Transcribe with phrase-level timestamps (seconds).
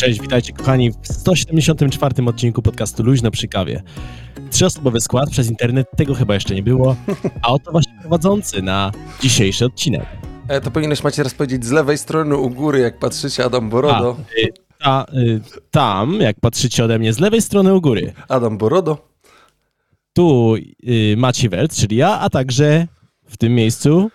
[0.00, 3.82] Cześć, witajcie kochani w 174 odcinku podcastu Luźno przy kawie.
[4.50, 6.96] Trzyosobowy skład przez internet, tego chyba jeszcze nie było,
[7.42, 10.06] a oto właśnie prowadzący na dzisiejszy odcinek.
[10.48, 14.16] E, to powinieneś macie raz powiedzieć z lewej strony u góry, jak patrzycie Adam Borodo.
[14.18, 15.40] A, y, ta, y,
[15.70, 18.98] tam, jak patrzycie ode mnie z lewej strony u góry, Adam Borodo.
[20.12, 20.54] tu
[20.88, 22.86] y, Maciej Welt, czyli ja, a także
[23.24, 24.10] w tym miejscu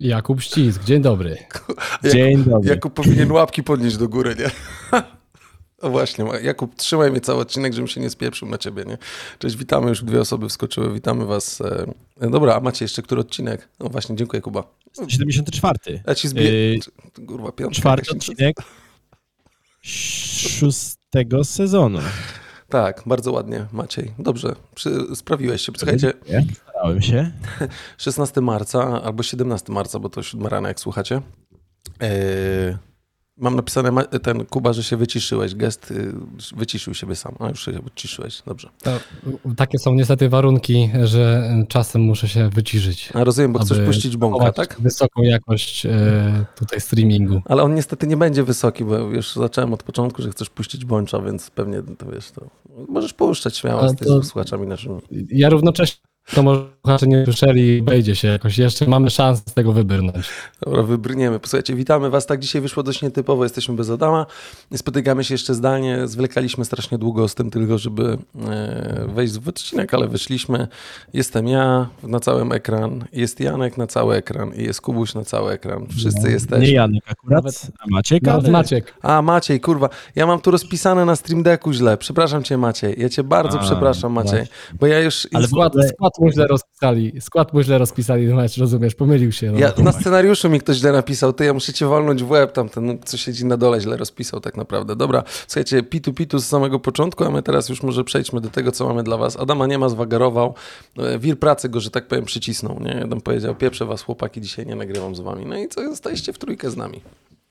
[0.00, 1.36] Jakub Ścisk, dzień dobry.
[2.12, 2.70] Dzień dobry.
[2.70, 4.50] Jakub powinien łapki podnieść do góry, nie?
[5.80, 8.98] O właśnie, Jakub, trzymaj mnie cały odcinek, żebym się nie spieprzył na ciebie, nie?
[9.38, 11.60] Cześć, witamy, już dwie osoby wskoczyły, witamy was.
[12.20, 13.68] E, Dobra, a macie jeszcze który odcinek?
[13.78, 14.64] No właśnie, dziękuję Kuba.
[15.08, 15.78] 74.
[16.06, 16.50] Ja ci zbiję...
[16.50, 16.80] Y,
[17.26, 17.80] Kurwa, piątka.
[17.80, 18.56] Czwarty odcinek
[19.82, 21.98] szóstego sezonu.
[22.70, 24.12] Tak, bardzo ładnie, Maciej.
[24.18, 25.16] Dobrze, przy...
[25.16, 25.72] sprawiłeś się.
[25.76, 27.30] Słuchajcie, Ja Starałem się.
[27.98, 31.20] 16 marca albo 17 marca, bo to 7 rana, jak słuchacie.
[32.00, 32.78] Yy,
[33.40, 35.54] mam napisane, ten Kuba, że się wyciszyłeś.
[35.54, 36.12] Gest y,
[36.56, 37.34] wyciszył siebie sam.
[37.38, 38.68] A już się wyciszyłeś, dobrze.
[38.82, 38.90] To,
[39.56, 43.10] takie są niestety warunki, że czasem muszę się wyciszyć.
[43.14, 44.76] A rozumiem, bo chcesz puścić bąka, tak?
[44.80, 45.86] Wysoką jakość
[46.56, 47.42] tutaj streamingu.
[47.44, 51.20] Ale on niestety nie będzie wysoki, bo już zacząłem od początku, że chcesz puścić bącza,
[51.20, 52.50] więc pewnie to wiesz, to
[52.88, 55.00] możesz puszczać śmiało z tymi słuchaczami naszymi.
[55.30, 56.02] Ja równocześnie,
[56.34, 58.58] to może słuchacze nie słyszeli, wejdzie się jakoś.
[58.58, 60.28] Jeszcze mamy szansę z tego wybrnąć.
[60.62, 61.38] Dobra, wybrniemy.
[61.40, 62.26] Posłuchajcie, witamy was.
[62.26, 64.26] Tak dzisiaj wyszło dość nietypowo, jesteśmy bez Adama.
[64.76, 66.08] Spotykamy się jeszcze zdalnie.
[66.08, 70.68] Zwlekaliśmy strasznie długo z tym tylko, żeby e, wejść w odcinek, ale wyszliśmy.
[71.12, 75.52] Jestem ja na cały ekran, jest Janek na cały ekran i jest Kubuś na cały
[75.52, 75.86] ekran.
[75.96, 76.68] Wszyscy Nie jesteśmy.
[76.70, 77.44] Janek akurat,
[77.78, 78.22] a Maciek.
[78.22, 81.96] Nawet ale- Maciek, A Maciej, kurwa, ja mam tu rozpisane na Stream Decku źle.
[81.96, 82.94] Przepraszam cię Maciej.
[82.98, 84.48] Ja cię bardzo A, przepraszam Maciej, właśnie.
[84.80, 85.28] bo ja już...
[85.32, 87.20] Ale skład, skład mu źle rozpisali.
[87.20, 89.52] Skład mu źle rozpisali, no rozumiesz, pomylił się.
[89.52, 89.58] No.
[89.58, 92.68] Ja, na scenariuszu mi ktoś źle napisał, ty ja muszę cię walnąć w łeb, tam
[92.68, 94.96] ten, co siedzi na dole, źle rozpisał tak naprawdę.
[94.96, 98.72] Dobra, słuchajcie, pitu pitu z samego początku, a my teraz już może przejdźmy do tego,
[98.72, 99.36] co mamy dla was.
[99.36, 100.54] Adama nie ma, zwagarował,
[100.98, 102.96] E, wir pracy go, że tak powiem, przycisnął, nie?
[103.00, 105.46] Jeden powiedział, pieprzę was chłopaki, dzisiaj nie nagrywam z wami.
[105.46, 107.00] No i co, zostaliście w trójkę z nami.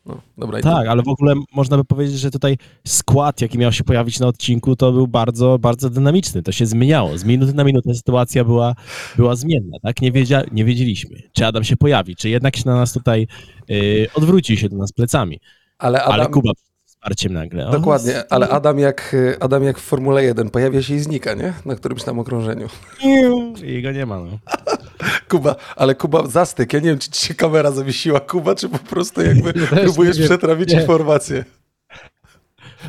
[0.09, 3.83] No, dobra, Tak, ale w ogóle można by powiedzieć, że tutaj skład, jaki miał się
[3.83, 6.43] pojawić na odcinku, to był bardzo, bardzo dynamiczny.
[6.43, 7.17] To się zmieniało.
[7.17, 8.75] Z minuty na minutę sytuacja była,
[9.17, 10.01] była zmienna, tak?
[10.01, 13.27] Nie, wiedzia, nie wiedzieliśmy, czy Adam się pojawi, czy jednak się na nas tutaj
[13.69, 15.39] yy, odwróci się do nas plecami.
[15.77, 16.51] ale Adam, Ale Kuba
[16.99, 17.67] wsparciem nagle.
[17.67, 21.53] O, Dokładnie, ale Adam jak, Adam jak w Formule 1 pojawia się i znika, nie?
[21.65, 22.67] Na którymś tam okrążeniu.
[23.63, 24.39] I jego nie ma, no.
[25.29, 26.73] Kuba, ale Kuba zastyk.
[26.73, 30.25] Ja nie wiem, czy ci się kamera zawiesiła, Kuba, czy po prostu jakby próbujesz nie
[30.25, 30.81] przetrawić Nie.
[30.81, 31.45] informację.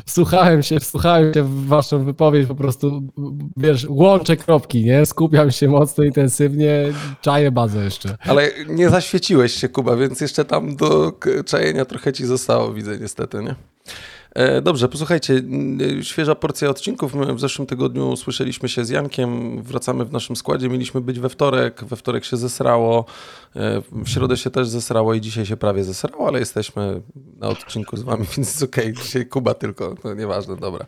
[0.07, 3.03] Wsłuchałem się, wsłuchałem się w waszą wypowiedź, po prostu,
[3.57, 5.07] wiesz, łączę kropki, nie?
[5.07, 8.17] Skupiam się mocno, intensywnie, czaję bazę jeszcze.
[8.27, 11.13] Ale nie zaświeciłeś się, Kuba, więc jeszcze tam do
[11.47, 13.55] czajenia trochę ci zostało, widzę niestety, nie?
[14.35, 17.15] E, Dobrze, posłuchajcie, n- świeża porcja odcinków.
[17.15, 21.29] My w zeszłym tygodniu słyszeliśmy się z Jankiem, wracamy w naszym składzie, mieliśmy być we
[21.29, 23.05] wtorek, we wtorek się zesrało,
[23.57, 27.03] e, w środę się też zesrało i dzisiaj się prawie zesrało, ale jesteśmy
[27.37, 30.87] na odcinku z wami, więc jest okej, dzisiaj Kuba tylko, to nieważne, dobra.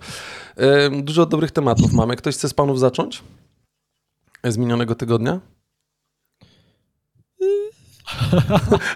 [0.56, 2.16] E, Dużo dobrych tematów mamy.
[2.16, 3.22] Ktoś chce z panów zacząć?
[4.44, 5.40] Z minionego tygodnia?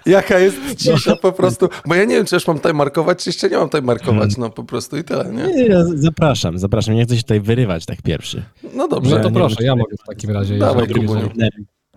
[0.05, 3.29] Jaka jest cisza po prostu, bo ja nie wiem, czy już mam tutaj markować, czy
[3.29, 5.43] jeszcze nie mam tutaj markować, no po prostu i tyle, nie?
[5.55, 6.95] Nie, ja zapraszam, zapraszam.
[6.95, 8.43] Nie chcę się tutaj wyrywać tak pierwszy.
[8.75, 10.57] No dobrze, No to nie proszę, ja mogę w takim razie.
[10.57, 11.29] Dawaj, Kubuniu.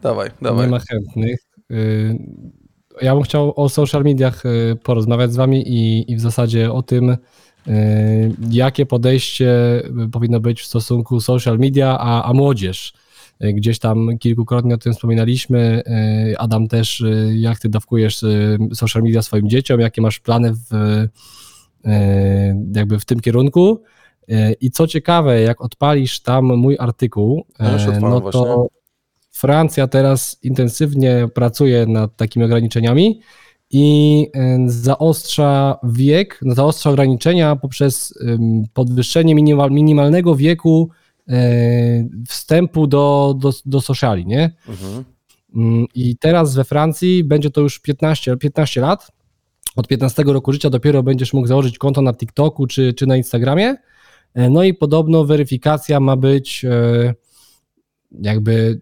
[0.03, 0.69] dawaj, nie dawaj.
[0.69, 1.41] ma chętnych.
[1.71, 2.19] Y,
[3.03, 6.83] Ja bym chciał o social mediach y, porozmawiać z wami i, i w zasadzie o
[6.83, 7.17] tym, y,
[8.51, 9.53] jakie podejście
[10.13, 12.93] powinno być w stosunku social media, a, a młodzież.
[13.45, 15.83] Y, Gdzieś tam kilkukrotnie o tym wspominaliśmy.
[16.31, 18.25] Y, Adam też, y, jak ty dawkujesz
[18.75, 20.71] social media swoim dzieciom, jakie masz plany w,
[22.75, 23.83] jakby w tym kierunku.
[24.61, 28.41] I co ciekawe, jak odpalisz tam mój artykuł, Ja no właśnie.
[28.41, 28.69] to
[29.31, 33.21] Francja teraz intensywnie pracuje nad takimi ograniczeniami
[33.71, 34.27] i
[34.67, 38.15] zaostrza wiek, no, zaostrza ograniczenia poprzez
[38.75, 40.91] podwyższenie minimal, minimalnego wieku
[42.29, 44.57] wstępu do, do, do sociali, nie?
[44.69, 45.05] Mhm.
[45.55, 49.11] Mm, I teraz we Francji będzie to już 15, 15 lat.
[49.77, 53.77] Od 15 roku życia dopiero będziesz mógł założyć konto na TikToku czy, czy na Instagramie.
[54.35, 57.15] E, No i podobno weryfikacja ma być e,
[58.13, 58.81] jakby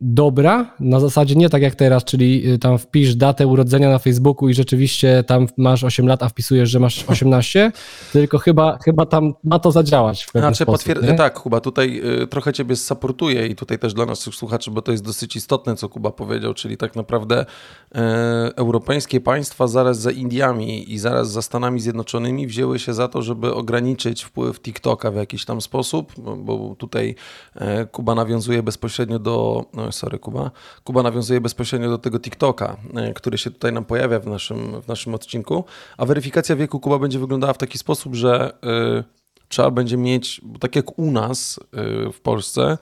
[0.00, 4.48] dobra, na zasadzie nie tak jak teraz, czyli y, tam wpisz datę urodzenia na Facebooku
[4.48, 7.72] i rzeczywiście tam masz 8 lat, a wpisujesz, że masz 18,
[8.12, 10.88] tylko chyba, chyba tam ma to zadziałać w pewien Znaczy, sposób.
[10.88, 14.82] potwier- tak, Kuba, tutaj y, trochę ciebie supportuję i tutaj też dla naszych słuchaczy, bo
[14.82, 17.46] to jest dosyć istotne, co Kuba powiedział, czyli tak naprawdę
[17.94, 23.22] e, europejskie państwa zaraz za Indiami i zaraz za Stanami Zjednoczonymi wzięły się za to,
[23.22, 27.14] żeby ograniczyć wpływ TikToka w jakiś tam sposób, bo, tutaj
[27.54, 30.50] e, Kuba nawiązuje bezpośrednio do, sorry Kuba,
[30.84, 34.88] Kuba nawiązuje bezpośrednio do tego TikToka, e, który się tutaj nam pojawia w naszym, w
[34.88, 35.64] naszym odcinku,
[35.96, 39.18] a weryfikacja wieku Kuba będzie wyglądała w taki sposób, że e,
[39.48, 41.60] trzeba będzie mieć, bo tak jak u nas
[42.08, 42.78] y, w Polsce,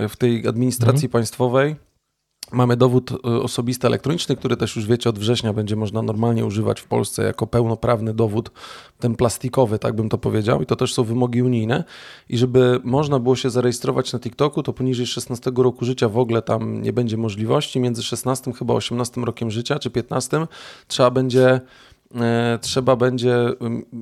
[0.00, 1.76] y, w tej administracji państwowej,
[2.52, 6.80] mamy dowód y, osobisty elektroniczny, który też już wiecie od września będzie można normalnie używać
[6.80, 8.50] w Polsce jako pełnoprawny dowód,
[8.98, 11.84] ten plastikowy, tak bym to powiedział, i to też są wymogi unijne.
[12.28, 16.42] I żeby można było się zarejestrować na TikToku, to poniżej 16 roku życia w ogóle
[16.42, 17.80] tam nie będzie możliwości.
[17.80, 20.46] Między 16 chyba 18 rokiem życia, czy 15
[20.88, 21.60] trzeba będzie
[22.14, 23.36] e, trzeba będzie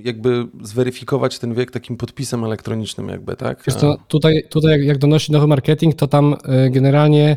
[0.04, 3.62] jakby zweryfikować ten wiek takim podpisem elektronicznym jakby, tak?
[3.66, 6.32] Wiesz co, tutaj, tutaj jak, jak donosi nowy marketing, to tam
[6.66, 7.36] y, generalnie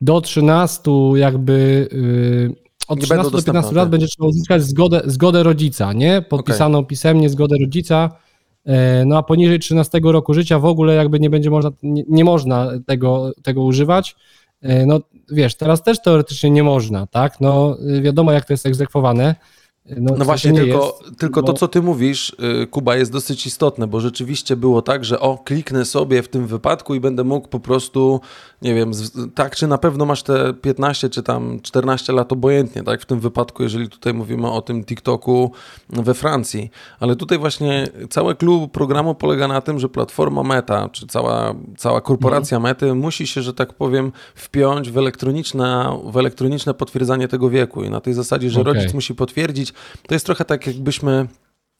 [0.00, 2.54] do 13 jakby y,
[2.88, 6.22] od Nie 13 będą do 15 dostępne, lat będzie trzeba uzyskać zgodę, zgodę rodzica, nie?
[6.22, 8.10] Podpisaną pisemnie zgodę rodzica.
[8.66, 8.70] y,
[9.06, 12.70] No a poniżej 13 roku życia w ogóle jakby nie będzie można, nie, nie można
[12.86, 14.16] tego, tego używać.
[14.64, 15.00] Y, No
[15.30, 17.40] wiesz, teraz też teoretycznie nie można, tak?
[17.40, 19.34] No wiadomo jak to jest egzekwowane.
[19.88, 23.12] No to właśnie, nie tylko, jest, tylko to, bo- co ty mówisz, y, Kuba, jest
[23.12, 27.24] dosyć istotne, bo rzeczywiście było tak, że o, kliknę sobie w tym wypadku i będę
[27.24, 28.20] mógł po prostu,
[28.62, 28.92] nie wiem,
[29.34, 33.20] tak, czy na pewno masz te 15 czy tam 14 lat obojętnie, tak, w tym
[33.20, 35.52] wypadku, jeżeli tutaj mówimy o tym TikToku
[35.88, 36.70] we Francji.
[37.00, 42.00] Ale tutaj właśnie cały klub programu polega na tym, że platforma Meta, czy cała, cała
[42.00, 47.84] korporacja Mety musi się, że tak powiem, wpiąć w elektroniczne, w elektroniczne potwierdzanie tego wieku
[47.84, 48.74] i na tej zasadzie, że Okej.
[48.74, 49.72] rodzic musi potwierdzić,
[50.08, 51.26] to jest trochę tak, jakbyśmy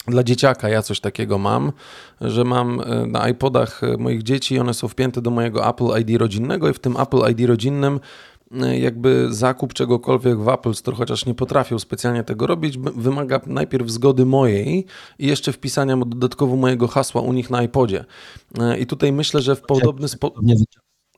[0.09, 1.73] dla dzieciaka, ja coś takiego mam,
[2.21, 6.21] że mam e, na iPodach e, moich dzieci, one są wpięte do mojego Apple ID
[6.21, 8.01] rodzinnego i w tym Apple ID rodzinnym
[8.53, 13.91] e, jakby zakup czegokolwiek w Apple Store, chociaż nie potrafią specjalnie tego robić, wymaga najpierw
[13.91, 14.87] zgody mojej
[15.19, 18.05] i jeszcze wpisania dodatkowo mojego hasła u nich na iPodzie.
[18.79, 20.37] I tutaj myślę, że w podobny sposób...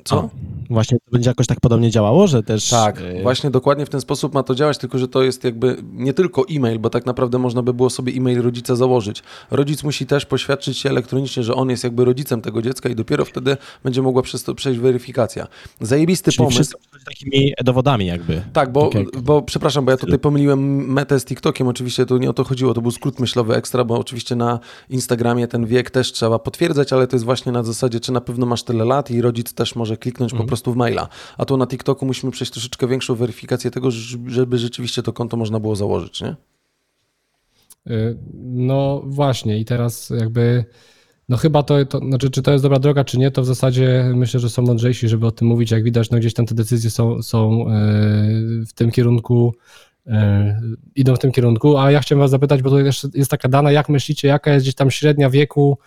[0.09, 0.31] Co?
[0.35, 2.69] A, Właśnie to będzie jakoś tak podobnie działało, że też...
[2.71, 5.77] Tak, e, właśnie dokładnie w ten sposób ma to działać, tylko że to jest jakby
[5.93, 9.23] nie tylko e-mail, bo tak naprawdę można by było sobie e-mail rodzica założyć.
[9.51, 13.25] Rodzic musi też poświadczyć się elektronicznie, że on jest jakby rodzicem tego dziecka i dopiero
[13.25, 15.47] wtedy będzie mogła przez to przejść weryfikacja.
[15.81, 16.77] Zajebisty Czyli pomysł.
[17.05, 18.43] takimi dowodami jakby.
[18.53, 21.69] Tak, bo, Tak jak- bo przepraszam, bo ja tutaj pomyliłem metę z TikTokiem.
[21.69, 24.61] Oczywiście to nie o to chodziło, to był skrót myślowy ekstra, bo oczywiście na
[24.91, 28.47] Instagramie ten wiek też trzeba potwierdzać, ale to jest właśnie na zasadzie, czy na pewno
[28.47, 31.09] masz tyle lat i rodzic też może kliknąć po prostu w maila.
[31.39, 33.91] A tu na TikToku musimy przejść troszeczkę większą weryfikację tego,
[34.27, 36.37] żeby rzeczywiście to konto można było założyć, nie?
[37.91, 40.65] Y, No właśnie i teraz jakby,
[41.29, 44.13] no chyba to, to, znaczy czy to jest dobra droga, czy nie, to w zasadzie
[44.15, 46.91] myślę, że są mądrzejsi, żeby o tym mówić, jak widać, no gdzieś tam te decyzje
[46.91, 49.55] są, są y, w tym kierunku,
[50.07, 50.11] y,
[50.95, 52.79] idą w tym kierunku, a ja chciałem was zapytać, bo to
[53.15, 55.79] jest taka dana, jak myślicie, jaka jest gdzieś tam średnia wieku,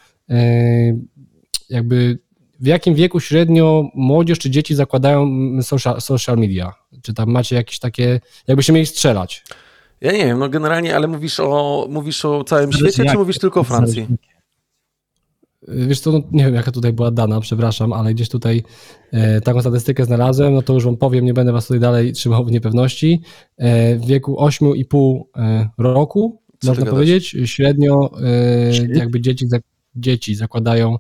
[1.70, 2.20] jakby
[2.62, 5.28] w jakim wieku średnio młodzież czy dzieci zakładają
[5.62, 6.74] social, social media?
[7.02, 9.44] Czy tam macie jakieś takie, jakbyście mieli strzelać?
[10.02, 13.18] Ja nie wiem, no generalnie, ale mówisz o, mówisz o całym Zależy świecie, czy jak-
[13.18, 14.08] mówisz tylko o Francji?
[15.68, 18.64] Wiesz co, no, nie wiem jaka tutaj była dana, przepraszam, ale gdzieś tutaj
[19.12, 22.46] e, taką statystykę znalazłem, no to już wam powiem, nie będę was tutaj dalej trzymał
[22.46, 23.22] w niepewności.
[23.58, 29.46] E, w wieku 8,5 e, roku, Co można powiedzieć, średnio e, jakby dzieci,
[29.96, 30.98] dzieci zakładają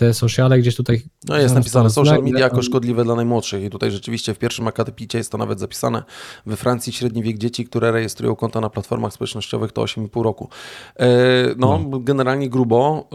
[0.00, 1.02] te sociale, gdzieś tutaj...
[1.28, 5.18] No jest napisane social media jako szkodliwe dla najmłodszych i tutaj rzeczywiście w pierwszym akapicie
[5.18, 6.02] jest to nawet zapisane.
[6.46, 10.48] We Francji średni wiek dzieci, które rejestrują konta na platformach społecznościowych to 8,5 roku.
[10.96, 11.08] E,
[11.56, 13.08] no, generalnie grubo,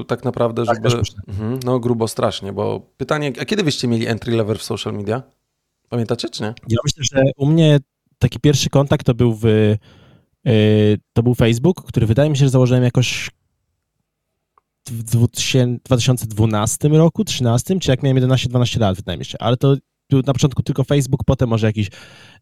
[0.00, 1.02] e, tak naprawdę, Tak, żeby...
[1.28, 5.22] Mhm, no grubo strasznie, bo pytanie, a kiedy wyście mieli entry level w social media?
[5.88, 6.54] Pamiętacie czy nie?
[6.68, 7.78] Ja myślę, że u mnie
[8.18, 9.78] taki pierwszy kontakt to był w, y,
[11.12, 13.30] to był Facebook, który wydaje mi się, że założyłem jakoś
[14.90, 19.76] w 2000 2012 roku, 13, czy jak miałem 11-12 lat, wydaje mi się, ale to
[20.10, 21.90] był na początku tylko Facebook, potem może jakiś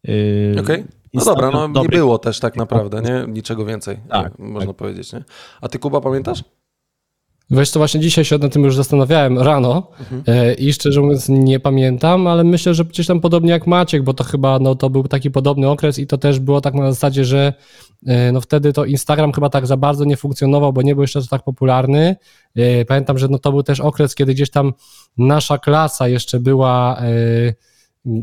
[0.03, 0.83] yy, Okej.
[1.13, 1.97] No Instagram dobra, no nie dobry.
[1.97, 3.33] było też tak naprawdę, nie?
[3.33, 4.75] Niczego więcej, Tak, e, można tak.
[4.75, 5.23] powiedzieć, nie?
[5.61, 6.43] A ty Kuba pamiętasz?
[7.49, 10.23] Wiesz to właśnie dzisiaj się nad tym już zastanawiałem rano mhm.
[10.27, 14.13] E, i szczerze mówiąc nie pamiętam, ale myślę, że gdzieś tam podobnie jak Maciek, bo
[14.13, 17.25] to chyba no, to był taki podobny okres i to też było tak na zasadzie,
[17.25, 17.53] że
[18.33, 21.43] no wtedy to Instagram chyba tak za bardzo nie funkcjonował, bo nie był jeszcze tak
[21.43, 22.15] popularny.
[22.55, 24.73] E, pamiętam, że no to był też okres, kiedy gdzieś tam
[25.17, 27.01] nasza klasa jeszcze była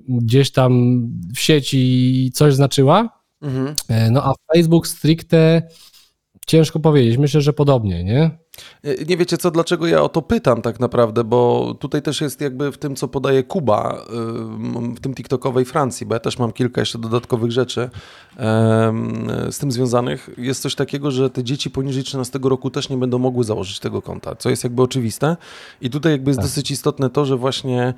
[0.09, 1.02] gdzieś tam
[1.35, 3.75] w sieci coś znaczyła, mhm.
[4.11, 5.62] no a Facebook stricte
[6.47, 8.44] ciężko powiedzieć, myślę, że podobnie, nie?
[8.84, 12.40] E, nie wiecie co, dlaczego ja o to pytam tak naprawdę, bo tutaj też jest
[12.40, 14.04] jakby w tym, co podaje Kuba,
[14.96, 17.90] w tym TikTokowej Francji, bo ja też mam kilka jeszcze dodatkowych rzeczy
[19.50, 20.30] z tym związanych.
[20.38, 24.02] Jest coś takiego, że te dzieci poniżej 13 roku też nie będą mogły założyć tego
[24.02, 25.37] konta, co jest jakby oczywiste.
[25.80, 26.46] I tutaj jakby jest tak.
[26.46, 27.94] dosyć istotne to, że właśnie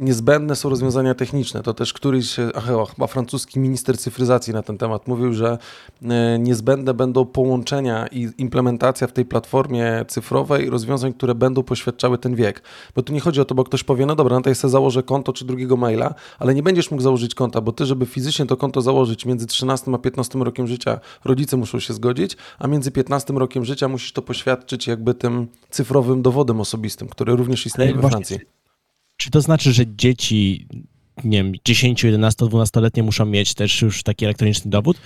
[0.00, 1.62] niezbędne są rozwiązania techniczne.
[1.62, 2.64] To też któryś, ach,
[2.94, 5.58] chyba francuski minister cyfryzacji na ten temat mówił, że
[6.02, 12.34] e, niezbędne będą połączenia i implementacja w tej platformie cyfrowej rozwiązań, które będą poświadczały ten
[12.34, 12.62] wiek.
[12.94, 14.72] Bo tu nie chodzi o to, bo ktoś powie, no dobra, no to ja sobie
[14.72, 18.46] założę konto czy drugiego maila, ale nie będziesz mógł założyć konta, bo ty, żeby fizycznie
[18.46, 22.90] to konto założyć między 13 a 15 rokiem życia, rodzice muszą się zgodzić, a między
[22.90, 28.08] 15 rokiem życia musisz to poświadczyć jakby tym cyfrowym dowodem osobistym, który również istnieje we
[28.08, 28.38] Francji.
[29.18, 30.66] Czy to znaczy, że dzieci,
[31.24, 34.96] nie wiem, 10, 11, 12-letnie muszą mieć też już taki elektroniczny dowód?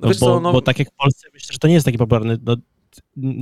[0.00, 0.52] No, bo, co, no...
[0.52, 2.56] bo tak jak w Polsce, myślę, że to nie jest taki popularny no,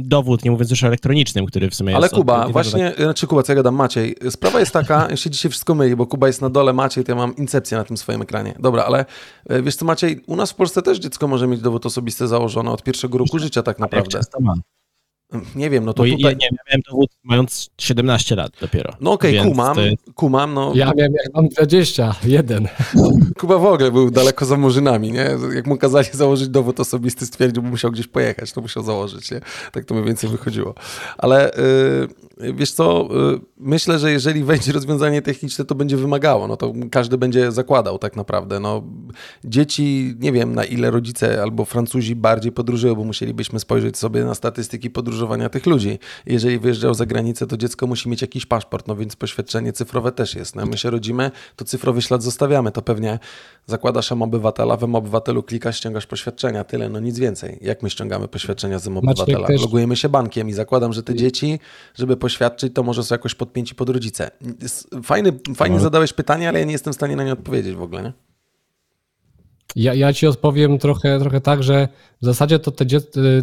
[0.04, 2.14] dowód, nie mówiąc już o elektronicznym, który w sumie Ale jest...
[2.14, 3.00] Ale Kuba, właśnie, tak...
[3.04, 6.26] znaczy Kuba, co ja gadam, Maciej, sprawa jest taka, się dzisiaj wszystko myli, bo Kuba
[6.26, 8.54] jest na dole, Maciej, to ja mam incepcję na tym swoim ekranie.
[8.58, 9.04] Dobra, ale
[9.48, 12.70] e, wiesz co Maciej, u nas w Polsce też dziecko może mieć dowód osobisty założony
[12.70, 14.20] od pierwszego roku życia tak naprawdę.
[15.54, 16.18] Nie wiem, no to Bo tutaj...
[16.20, 18.92] Ja, nie, ja miałem dowód mając 17 lat dopiero.
[19.00, 19.96] No okej, okay, kumam, jest...
[20.14, 20.72] kumam, no...
[20.74, 22.68] Ja miałem jak mam 21.
[23.40, 25.30] Kuba w ogóle był daleko za murzynami, nie?
[25.54, 29.40] Jak mu kazali założyć dowód osobisty, stwierdził, że musiał gdzieś pojechać, to musiał założyć, nie?
[29.72, 30.74] Tak to mniej więcej wychodziło.
[31.18, 36.56] Ale yy, wiesz co, yy, myślę, że jeżeli wejdzie rozwiązanie techniczne, to będzie wymagało, no
[36.56, 38.82] to każdy będzie zakładał tak naprawdę, no.
[39.44, 44.34] Dzieci, nie wiem na ile rodzice albo Francuzi bardziej podróżują, bo musielibyśmy spojrzeć sobie na
[44.34, 45.98] statystyki podróżowania tych ludzi.
[46.26, 50.34] Jeżeli wyjeżdżał za granicę, to dziecko musi mieć jakiś paszport, no więc poświadczenie cyfrowe też
[50.34, 50.56] jest.
[50.56, 53.18] No, my się rodzimy, to cyfrowy ślad zostawiamy, to pewnie
[53.66, 57.58] zakładasz M-Obywatela, w M-Obywatelu klikasz, ściągasz poświadczenia, tyle, no nic więcej.
[57.60, 59.46] Jak my ściągamy poświadczenia z M-Obywatela?
[59.46, 59.60] Też...
[59.60, 61.58] Logujemy się bankiem i zakładam, że te dzieci,
[61.94, 64.30] żeby poświadczyć, to może są jakoś podpięci pod rodzice.
[65.02, 65.82] Fajny, fajnie no.
[65.82, 68.12] zadałeś pytanie, ale ja nie jestem w stanie na nie odpowiedzieć w ogóle, nie?
[69.78, 71.88] Ja, ja ci odpowiem trochę, trochę tak, że
[72.22, 72.84] w zasadzie to te,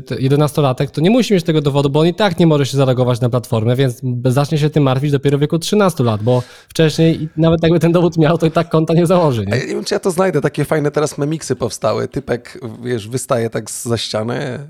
[0.06, 2.78] te 11-latek to nie musi mieć tego dowodu, bo on i tak nie może się
[2.78, 7.30] zareagować na platformę, więc zacznie się tym martwić dopiero w wieku 13 lat, bo wcześniej
[7.38, 9.46] nawet jakby ten dowód miał, to i tak konta nie założy.
[9.46, 9.58] Nie?
[9.58, 10.42] Ja nie wiem, czy ja to znajdę.
[10.42, 12.08] Takie fajne teraz memiksy powstały.
[12.08, 14.70] Typek, wiesz, wystaje tak za ściany, e,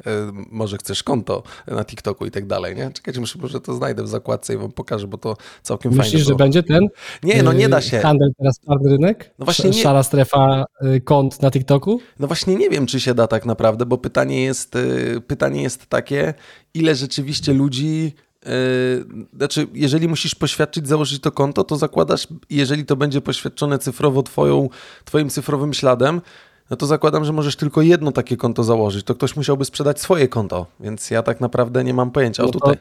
[0.51, 2.91] może chcesz konto na TikToku i tak dalej, nie?
[2.91, 6.13] Czekajcie, muszę, może to znajdę w zakładce i wam pokażę, bo to całkiem Myślisz, fajne.
[6.13, 6.87] Myślisz, że będzie ten?
[7.23, 7.99] Nie, no nie da się.
[7.99, 9.33] Handel teraz czarny rynek?
[9.39, 9.81] No właśnie nie.
[9.83, 11.99] Szara strefa y, kont na TikToku?
[12.19, 15.85] No właśnie nie wiem, czy się da tak naprawdę, bo pytanie jest, y, pytanie jest
[15.85, 16.33] takie,
[16.73, 18.13] ile rzeczywiście ludzi
[18.45, 24.23] Yy, znaczy, jeżeli musisz poświadczyć, założyć to konto, to zakładasz, jeżeli to będzie poświadczone cyfrowo
[24.23, 24.69] twoją,
[25.05, 26.21] twoim cyfrowym śladem,
[26.69, 29.05] no to zakładam, że możesz tylko jedno takie konto założyć.
[29.05, 32.43] To ktoś musiałby sprzedać swoje konto, więc ja tak naprawdę nie mam pojęcia.
[32.43, 32.75] O, no tutaj...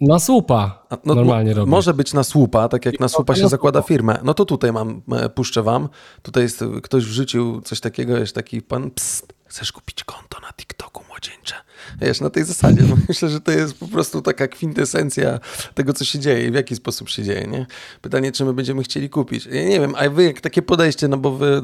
[0.00, 1.70] Na słupa no, normalnie robię.
[1.70, 4.18] Może być na słupa, tak jak na słupa się zakłada firmę.
[4.24, 5.88] No to tutaj mam, e, puszczę wam.
[6.22, 11.04] Tutaj jest, ktoś wrzucił coś takiego, jest taki pan, psst, chcesz kupić konto na TikToku
[11.08, 11.54] młodzieńcze?
[12.00, 12.82] Wiesz, na tej zasadzie.
[12.82, 15.40] No myślę, że to jest po prostu taka kwintesencja
[15.74, 17.66] tego, co się dzieje i w jaki sposób się dzieje, nie?
[18.02, 19.46] Pytanie, czy my będziemy chcieli kupić.
[19.46, 21.62] Ja nie wiem, a wy jak takie podejście, no bo wy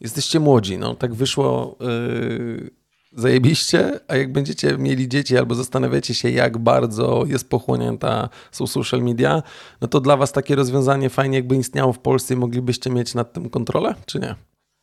[0.00, 2.70] jesteście młodzi, no tak wyszło yy,
[3.12, 9.02] zajebiście, a jak będziecie mieli dzieci albo zastanawiacie się, jak bardzo jest pochłonięta są social
[9.02, 9.42] media,
[9.80, 13.32] no to dla was takie rozwiązanie fajnie jakby istniało w Polsce i moglibyście mieć nad
[13.32, 14.34] tym kontrolę, czy nie?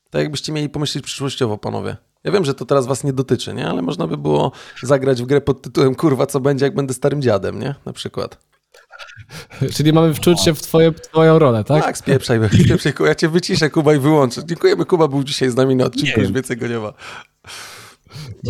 [0.09, 1.97] Tak jakbyście mieli pomyśleć przyszłościowo, panowie.
[2.23, 3.67] Ja wiem, że to teraz was nie dotyczy, nie?
[3.67, 4.51] Ale można by było
[4.83, 7.75] zagrać w grę pod tytułem kurwa, co będzie, jak będę starym dziadem, nie?
[7.85, 8.52] Na przykład.
[9.75, 11.83] Czyli mamy wczuć się w twoje, twoją rolę, tak?
[11.83, 14.41] Tak, spieprzaj, spieprzaj, ja cię wyciszę, Kuba, i wyłączę.
[14.45, 16.93] Dziękujemy, Kuba był dzisiaj z nami na odcinku, już więcej go nie ma.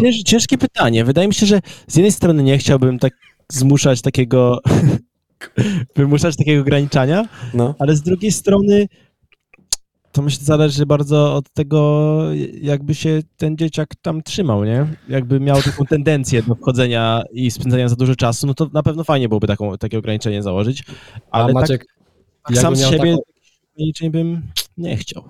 [0.01, 1.05] Cięż, ciężkie pytanie.
[1.05, 3.13] Wydaje mi się, że z jednej strony nie chciałbym tak
[3.49, 4.61] zmuszać takiego,
[5.95, 7.75] wymuszać takiego ograniczania, no.
[7.79, 8.87] ale z drugiej strony
[10.13, 12.19] to myślę, zależy bardzo od tego,
[12.61, 14.87] jakby się ten dzieciak tam trzymał, nie?
[15.09, 19.03] Jakby miał taką tendencję do wchodzenia i spędzania za dużo czasu, no to na pewno
[19.03, 20.83] fajnie byłoby taką, takie ograniczenie założyć,
[21.31, 23.23] ale A Maciek, tak, tak sam z siebie taką...
[23.73, 24.41] ograniczeń bym
[24.77, 25.23] nie chciał.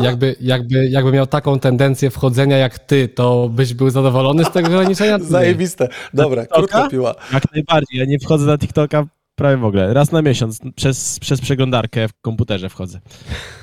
[0.00, 4.68] Jakby, jakby, jakby miał taką tendencję wchodzenia jak ty, to byś był zadowolony z tego
[4.68, 5.18] ograniczenia?
[5.38, 5.88] Zajebiste.
[6.14, 7.14] Dobra, krótka piła.
[7.32, 7.98] Jak najbardziej.
[7.98, 9.06] Ja nie wchodzę na TikToka
[9.40, 9.94] prawie w ogóle.
[9.94, 13.00] Raz na miesiąc przez, przez przeglądarkę w komputerze wchodzę.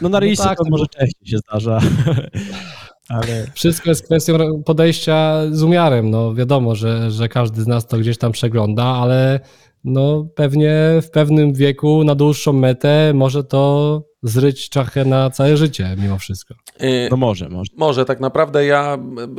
[0.02, 1.80] No na Reelsy tak, to no może częściej się zdarza.
[3.10, 6.10] Ale Wszystko jest kwestią podejścia z umiarem.
[6.10, 9.40] No wiadomo, że, że każdy z nas to gdzieś tam przegląda, ale
[9.84, 15.96] no pewnie w pewnym wieku na dłuższą metę może to zryć czachę na całe życie
[15.98, 16.54] mimo wszystko.
[16.82, 17.72] Y, no może, może.
[17.78, 18.98] Może, tak naprawdę ja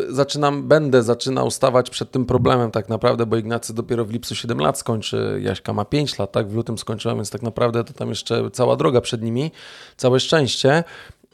[0.09, 4.59] zaczynam, będę zaczynał stawać przed tym problemem tak naprawdę, bo Ignacy dopiero w lipcu 7
[4.59, 8.09] lat skończy, Jaśka ma 5 lat, tak, w lutym skończyłem, więc tak naprawdę to tam
[8.09, 9.51] jeszcze cała droga przed nimi,
[9.97, 10.85] całe szczęście.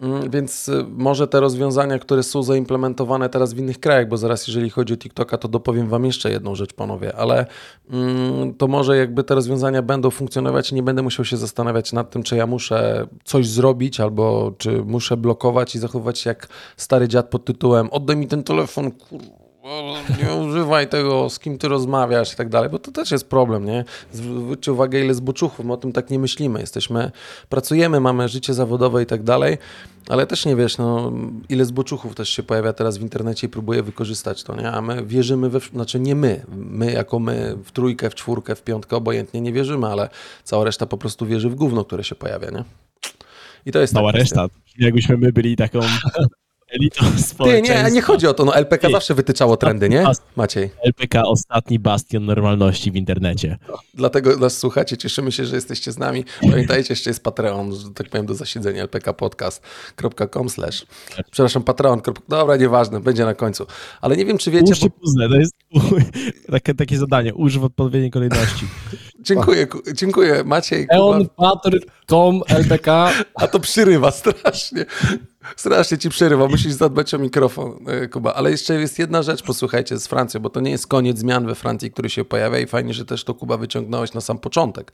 [0.00, 4.46] Mm, Więc y, może te rozwiązania, które są zaimplementowane teraz w innych krajach, bo zaraz
[4.46, 7.46] jeżeli chodzi o TikToka, to dopowiem wam jeszcze jedną rzecz, panowie, ale
[7.90, 12.10] mm, to może jakby te rozwiązania będą funkcjonować i nie będę musiał się zastanawiać nad
[12.10, 17.08] tym, czy ja muszę coś zrobić, albo czy muszę blokować i zachowywać się jak stary
[17.08, 19.43] dziad pod tytułem oddaj mi ten telefon, kurwa
[20.22, 23.64] nie używaj tego, z kim ty rozmawiasz i tak dalej, bo to też jest problem,
[23.64, 23.84] nie?
[24.12, 26.60] Zwróćcie uwagę, ile zboczuchów, my o tym tak nie myślimy.
[26.60, 27.10] Jesteśmy,
[27.48, 29.58] pracujemy, mamy życie zawodowe i tak dalej,
[30.08, 31.12] ale też nie wiesz, no,
[31.48, 34.70] ile zboczuchów też się pojawia teraz w internecie i próbuje wykorzystać to, nie?
[34.70, 38.62] A my wierzymy we, znaczy nie my, my jako my w trójkę, w czwórkę, w
[38.62, 40.08] piątkę, obojętnie nie wierzymy, ale
[40.44, 42.64] cała reszta po prostu wierzy w gówno, które się pojawia, nie?
[43.66, 44.42] I to jest Cała ta kwestia.
[44.42, 44.56] reszta.
[44.78, 45.80] Jakbyśmy my byli taką
[46.74, 47.04] elitą
[47.44, 50.04] Ty, nie, nie chodzi o to, no LPK zawsze wytyczało trendy, nie?
[50.36, 50.70] Maciej.
[50.82, 53.58] LPK ostatni bastion normalności w internecie.
[53.94, 56.24] Dlatego nas słuchacie, cieszymy się, że jesteście z nami.
[56.40, 60.86] Pamiętajcie, jeszcze jest Patreon, że tak powiem, do zasiedzenia lpkpodcast.com slash.
[61.30, 62.00] Przepraszam, Patreon.
[62.28, 63.66] Dobra, nieważne, będzie na końcu.
[64.00, 65.00] Ale nie wiem, czy wiecie, Ułóżcie bo...
[65.00, 65.54] puzzle, to jest
[66.52, 67.34] takie, takie zadanie.
[67.34, 68.66] Ułóż w odpowiedniej kolejności.
[69.20, 70.44] Dziękuję, ku- dziękuję.
[70.44, 70.86] Maciej.
[70.90, 73.10] Eon, Patr, Tom, LPK.
[73.34, 74.86] A to przyrywa strasznie.
[75.56, 78.34] Strasznie ci przerywa, musisz zadbać o mikrofon, e, Kuba.
[78.34, 81.54] Ale jeszcze jest jedna rzecz, posłuchajcie, z Francją, bo to nie jest koniec zmian we
[81.54, 84.92] Francji, który się pojawia i fajnie, że też to Kuba wyciągnąłeś na sam początek.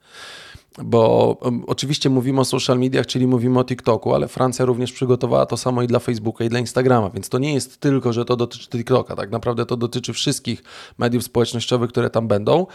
[0.78, 5.46] Bo um, oczywiście mówimy o social mediach, czyli mówimy o TikToku, ale Francja również przygotowała
[5.46, 8.36] to samo i dla Facebooka, i dla Instagrama, więc to nie jest tylko, że to
[8.36, 10.62] dotyczy TikToka, tak naprawdę to dotyczy wszystkich
[10.98, 12.66] mediów społecznościowych, które tam będą.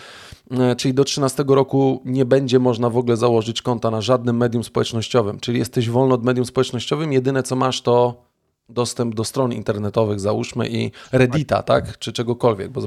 [0.51, 4.63] E, Czyli do 13 roku nie będzie można w ogóle założyć konta na żadnym medium
[4.63, 8.25] społecznościowym, czyli jesteś wolny od medium społecznościowym, jedyne co masz to
[8.69, 11.99] dostęp do stron internetowych, załóżmy, i Reddita, tak?
[11.99, 12.81] Czy czegokolwiek, bo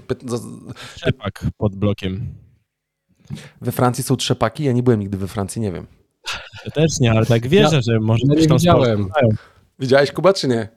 [0.96, 2.34] Trzepak pod blokiem.
[3.60, 5.86] We Francji są trzepaki, ja nie byłem nigdy we Francji, nie wiem.
[6.64, 9.08] Ja też nie, ale tak wierzę, że może no coś nie tam widziałem.
[9.78, 10.68] Widziałeś Kuba, czy nie?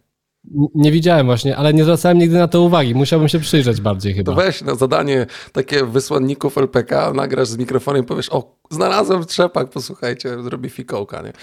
[0.75, 2.95] Nie widziałem właśnie, ale nie zwracałem nigdy na to uwagi.
[2.95, 4.43] Musiałbym się przyjrzeć bardziej To chyba.
[4.43, 10.43] weź na zadanie takie wysłanników LPK, nagrasz z mikrofonem i powiesz, o, znalazłem trzepak, posłuchajcie,
[10.43, 11.33] zrobi fikołka, nie?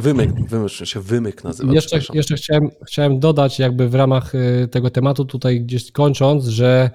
[0.00, 4.90] Wymyk, wymyk, się wymyk nazywa, Jeszcze, jeszcze chciałem, chciałem dodać jakby w ramach y, tego
[4.90, 6.90] tematu tutaj gdzieś kończąc, że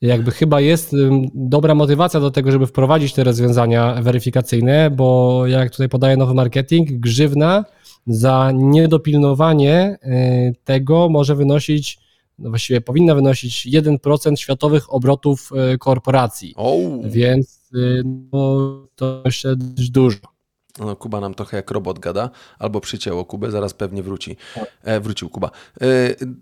[0.00, 0.96] jakby chyba jest
[1.34, 6.92] dobra motywacja do tego, żeby wprowadzić te rozwiązania weryfikacyjne, bo jak tutaj podaje nowy marketing,
[6.92, 7.64] grzywna
[8.06, 11.98] za niedopilnowanie y, tego może wynosić,
[12.38, 18.02] no właściwie powinna wynosić 1% światowych obrotów y, korporacji, O, więc y,
[18.32, 19.56] no, to jeszcze
[19.90, 20.33] dużo.
[20.78, 24.36] No, Kuba nam trochę jak robot gada, albo przycięło Kubę, zaraz pewnie wróci.
[24.54, 24.64] Tak.
[24.82, 25.50] E, wrócił Kuba.
[25.80, 25.86] E,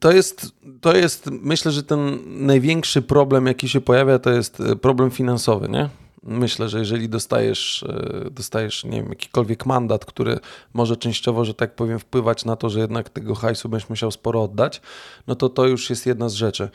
[0.01, 4.77] to, jest, to jest, myślę, że ten największy problem, jaki się pojawia, to jest e,
[4.77, 5.89] problem finansowy, nie?
[6.23, 10.39] Myślę, że jeżeli dostajesz, e, dostajesz, nie wiem, jakikolwiek mandat, który
[10.73, 14.43] może częściowo, że tak powiem, wpływać na to, że jednak tego hajsu będziesz musiał sporo
[14.43, 14.81] oddać,
[15.27, 16.69] no to to już jest jedna z rzeczy.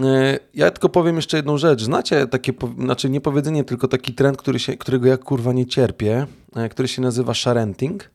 [0.00, 1.82] E, Ja tylko powiem jeszcze jedną rzecz.
[1.82, 6.26] Znacie takie, znaczy nie powiedzenie, tylko taki trend, który się, którego ja kurwa nie cierpię,
[6.56, 8.10] e, który się nazywa sharenting.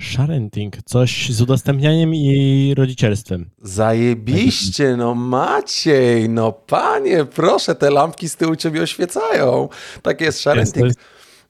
[0.00, 3.50] Sharenting, coś z udostępnianiem i rodzicielstwem.
[3.62, 9.68] Zajebiście, no Maciej, no panie, proszę, te lampki z tyłu ciebie oświecają.
[10.02, 10.86] Tak jest, sharenting.
[10.86, 10.98] jest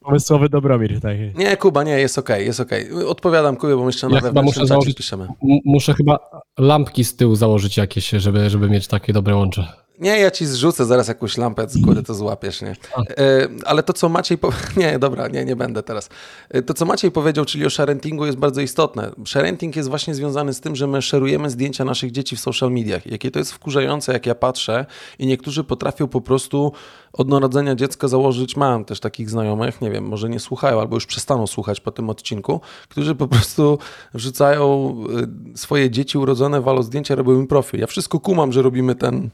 [0.01, 1.01] pomysłowy Dobromir.
[1.01, 1.23] Taki.
[1.39, 2.93] Nie, Kuba, nie, jest okej, jest okej.
[2.93, 5.29] Odpowiadam Kubie, bo jeszcze na Ja chyba muszę założyć- piszemy.
[5.65, 6.19] Muszę chyba
[6.59, 9.67] lampki z tyłu założyć jakieś, żeby, żeby mieć takie dobre łącze.
[10.01, 12.71] Nie, ja ci zrzucę zaraz jakąś lampę, z góry to złapiesz, nie?
[12.71, 14.39] E, ale to, co Maciej...
[14.39, 14.53] Po...
[14.77, 16.09] Nie, dobra, nie, nie będę teraz.
[16.51, 19.11] E, to, co Maciej powiedział, czyli o sharentingu jest bardzo istotne.
[19.27, 23.07] Sharenting jest właśnie związany z tym, że my szerujemy zdjęcia naszych dzieci w social mediach.
[23.07, 24.87] Jakie to jest wkurzające, jak ja patrzę
[25.19, 26.73] i niektórzy potrafią po prostu
[27.13, 31.07] od narodzenia dziecka założyć, mam też takich znajomych, nie wiem, może nie słuchają albo już
[31.07, 33.79] przestaną słuchać po tym odcinku, którzy po prostu
[34.15, 34.95] wrzucają
[35.55, 37.81] y, swoje dzieci urodzone, walą zdjęcia, robią im profil.
[37.81, 39.31] Ja wszystko kumam, że robimy ten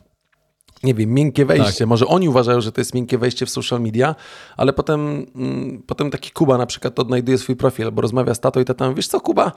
[0.83, 1.79] nie wiem, miękkie wejście.
[1.79, 1.89] Tak.
[1.89, 4.15] Może oni uważają, że to jest miękkie wejście w social media,
[4.57, 8.61] ale potem, mm, potem taki Kuba na przykład odnajduje swój profil, bo rozmawia z tatą
[8.61, 9.53] i tata wiesz co Kuba,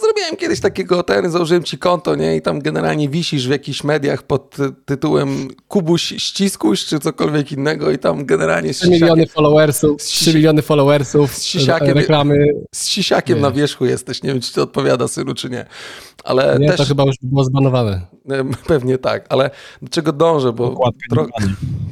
[0.00, 4.22] zrobiłem kiedyś takiego, ten, założyłem ci konto, nie, i tam generalnie wisisz w jakichś mediach
[4.22, 8.74] pod tytułem Kubuś ściskuś, czy cokolwiek innego i tam generalnie...
[8.74, 12.46] 3 miliony followersów, 3 miliony followersów, z sisiakiem, reklamy.
[12.74, 13.42] Z sisiakiem nie.
[13.42, 15.66] na wierzchu jesteś, nie wiem, czy to odpowiada synu, czy nie.
[16.24, 16.76] Ale nie, też...
[16.76, 18.00] to chyba już było zbanowane.
[18.66, 19.50] Pewnie tak, ale
[19.82, 21.26] do czego dążę, bo tro...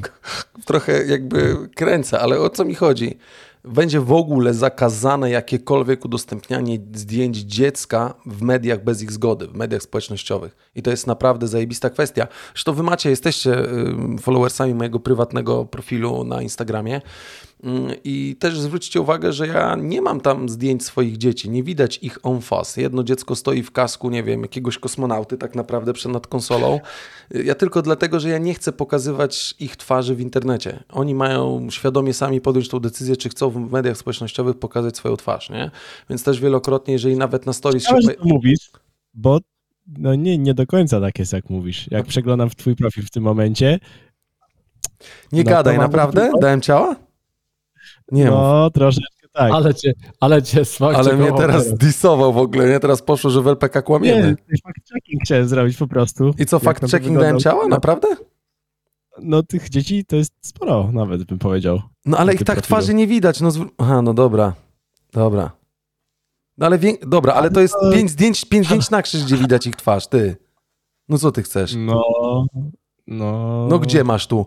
[0.67, 3.19] trochę jakby kręcę, ale o co mi chodzi?
[3.65, 9.83] Będzie w ogóle zakazane jakiekolwiek udostępnianie zdjęć dziecka w mediach bez ich zgody, w mediach
[9.83, 10.57] społecznościowych.
[10.75, 12.29] I to jest naprawdę zajebista kwestia.
[12.55, 13.57] Zresztą wy macie, jesteście
[14.21, 17.01] followersami mojego prywatnego profilu na Instagramie.
[17.65, 21.99] Mm, I też zwróćcie uwagę, że ja nie mam tam zdjęć swoich dzieci, nie widać
[22.03, 22.83] ich en face.
[22.83, 26.81] Jedno dziecko stoi w kasku, nie wiem, jakiegoś kosmonauty tak naprawdę przed nad konsolą.
[27.31, 30.85] Ja tylko dlatego, że ja nie chcę pokazywać ich twarzy w internecie.
[30.89, 35.51] Oni mają świadomie sami podjąć tą decyzję, czy chcą w mediach społecznościowych pokazać swoją twarz,
[35.51, 35.71] nie?
[36.11, 37.85] Więc też wielokrotnie, jeżeli nawet na stories...
[37.85, 38.15] Ciekawe, się...
[38.25, 38.71] mówisz,
[39.15, 39.39] bo
[39.99, 41.89] no nie, nie do końca tak jest, jak mówisz.
[41.91, 43.79] Jak przeglądam w twój profil w tym momencie...
[45.33, 46.33] Nie no gadaj, naprawdę?
[46.41, 47.10] Dałem ciała?
[48.13, 48.73] Nie No, mów.
[48.73, 49.53] troszeczkę tak.
[49.53, 52.81] Ale cię, ale cię smak Ale mnie teraz disował w ogóle, nie?
[52.81, 54.23] Teraz poszło, że w LPK kłamiemy.
[54.29, 56.35] Nie, fact-checking chciałem zrobić po prostu.
[56.39, 57.67] I co, fact-checking dałem ciała?
[57.67, 58.09] Naprawdę?
[59.23, 61.81] No tych dzieci to jest sporo nawet, bym powiedział.
[62.07, 62.63] No ale ich tak profilu.
[62.63, 63.41] twarzy nie widać.
[63.41, 64.55] No, Aha, no dobra.
[65.13, 65.51] Dobra.
[66.59, 66.93] No ale wie...
[67.07, 70.37] dobra, ale to jest pięć zdjęć, pięć zdjęć na krzyż, gdzie widać ich twarz, ty.
[71.09, 71.75] No co ty chcesz?
[71.79, 72.03] No,
[73.11, 73.67] no...
[73.69, 74.47] No gdzie masz tu?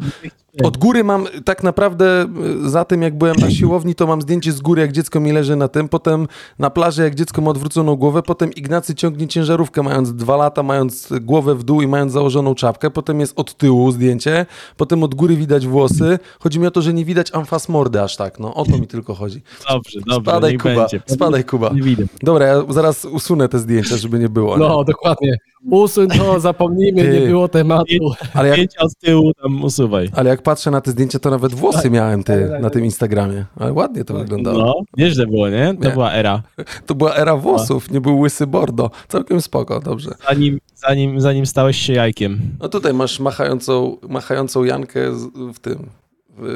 [0.64, 2.26] Od góry mam tak naprawdę
[2.66, 5.32] y, za tym, jak byłem na siłowni, to mam zdjęcie z góry, jak dziecko mi
[5.32, 6.28] leży na tym, potem
[6.60, 11.10] na plaży, jak dziecko ma odwróconą głowę, potem Ignacy ciągnie ciężarówkę, mając dwa lata, mając
[11.22, 14.46] głowę w dół i mając założoną czapkę, potem jest od tyłu zdjęcie,
[14.78, 16.20] potem od góry widać włosy.
[16.40, 18.88] Chodzi mi o to, że nie widać amfas mordy aż tak, no o to mi
[18.88, 19.42] tylko chodzi.
[19.70, 21.02] Dobrze, dobrze, Spadaj Kuba, będzie.
[21.08, 21.70] spadaj Kuba.
[21.74, 22.04] Nie widzę.
[22.24, 24.58] Dobra, ja zaraz usunę te zdjęcia, żeby nie było.
[24.58, 24.86] No, nie?
[24.86, 25.38] dokładnie.
[25.72, 28.14] Usuń to, zapomnijmy, nie było tematu.
[28.34, 28.53] Ale jak...
[28.54, 30.10] Zdjęcia od tyłu tam usuwaj.
[30.16, 32.70] Ale jak patrzę na te zdjęcia, to nawet włosy tak, miałem ty tak, tak, na
[32.70, 33.46] tym Instagramie.
[33.56, 34.58] Ale ładnie to wyglądało.
[34.58, 35.74] No, nieźle było, nie?
[35.82, 35.94] To nie.
[35.94, 36.42] była era.
[36.86, 38.92] To była era włosów, nie był łysy bordo.
[39.08, 40.12] Całkiem spoko, dobrze.
[40.30, 42.40] Zanim, zanim, zanim stałeś się jajkiem.
[42.60, 45.12] No tutaj masz machającą, machającą Jankę
[45.54, 45.90] w tym,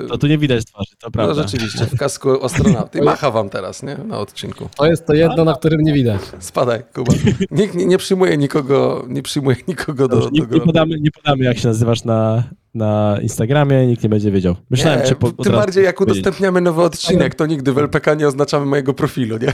[0.09, 1.33] to tu nie widać twarzy, to prawda.
[1.35, 3.01] No rzeczywiście, w kasku astronauty.
[3.01, 3.97] Macha wam teraz, nie?
[3.97, 4.69] Na odcinku.
[4.75, 6.21] To jest to jedno, na którym nie widać.
[6.39, 7.13] Spadaj, Kuba.
[7.51, 11.57] Nikt nie, nie przyjmuje nikogo, nie przyjmuje nikogo do, nie, nie, podamy, nie podamy, jak
[11.57, 14.55] się nazywasz na, na Instagramie, nikt nie będzie wiedział.
[14.69, 18.27] Myślałem, nie, czy po, Tym bardziej, jak udostępniamy nowy odcinek, to nigdy w LPK nie
[18.27, 19.53] oznaczamy mojego profilu, nie?